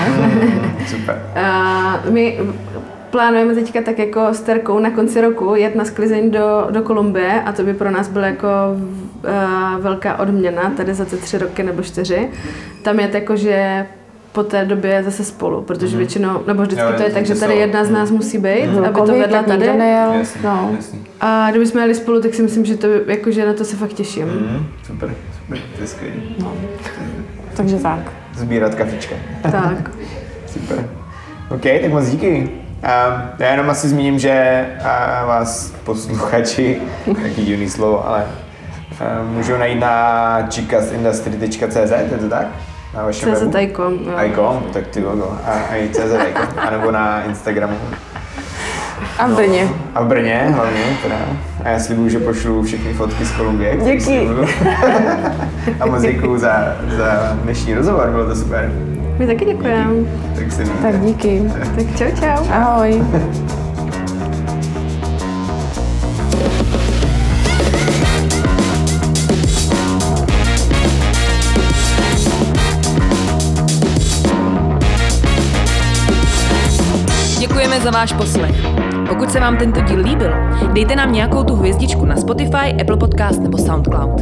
[0.86, 1.22] Super.
[1.36, 2.38] Uh, my
[3.10, 7.42] plánujeme teďka tak jako s Terkou na konci roku jet na sklizeň do, do Kolumbie
[7.42, 8.46] a to by pro nás byla jako
[8.76, 12.28] uh, velká odměna tady za ty tři roky nebo čtyři.
[12.82, 13.86] Tam je jako, že
[14.32, 17.52] po té době zase spolu, protože většinou, nebo vždycky Jo, to je tak, že tady
[17.52, 19.66] jsou- jedna z nás musí být, aby to vedla tady.
[19.66, 20.70] Jasný, No.
[20.76, 20.98] jasný.
[21.20, 23.76] A kdyby jsme jeli spolu, tak si myslím, že to jako, že na to se
[23.76, 24.26] fakt těším.
[24.26, 26.14] Mhm, super, super, to je skvělé.
[27.56, 28.12] takže tak.
[28.36, 29.14] Sbírat kafička.
[29.42, 29.90] Tak.
[30.46, 30.88] Super.
[31.50, 32.50] OK, tak moc díky.
[32.80, 36.80] Um, já jenom asi zmíním, že uh, vás posluchači,
[37.22, 42.46] jaký divný slovo, ale uh, můžou najít na chicasindustry.cz, je to tak?
[42.94, 43.58] Na vašem CZ webu?
[43.58, 44.24] Icon, jo.
[44.24, 45.38] Icon, tak ty logo.
[45.44, 47.76] A, a i CZ Icon, anebo na Instagramu.
[49.18, 49.68] A v Brně.
[49.94, 51.16] A v Brně hlavně, teda.
[51.64, 53.76] A já slibuju, že pošlu všechny fotky z Kolumbie.
[53.76, 54.28] Díky.
[55.80, 58.72] a moc děkuju za, za dnešní rozhovor, bylo to super.
[59.20, 59.94] My taky děkujeme.
[60.34, 60.82] Tak se mějte.
[60.82, 61.42] Tak díky.
[61.76, 62.44] Tak čau, čau.
[62.50, 63.02] Ahoj.
[77.38, 78.50] Děkujeme za váš poslech.
[79.08, 80.32] Pokud se vám tento díl líbil,
[80.72, 84.20] dejte nám nějakou tu hvězdičku na Spotify, Apple Podcast nebo SoundCloud.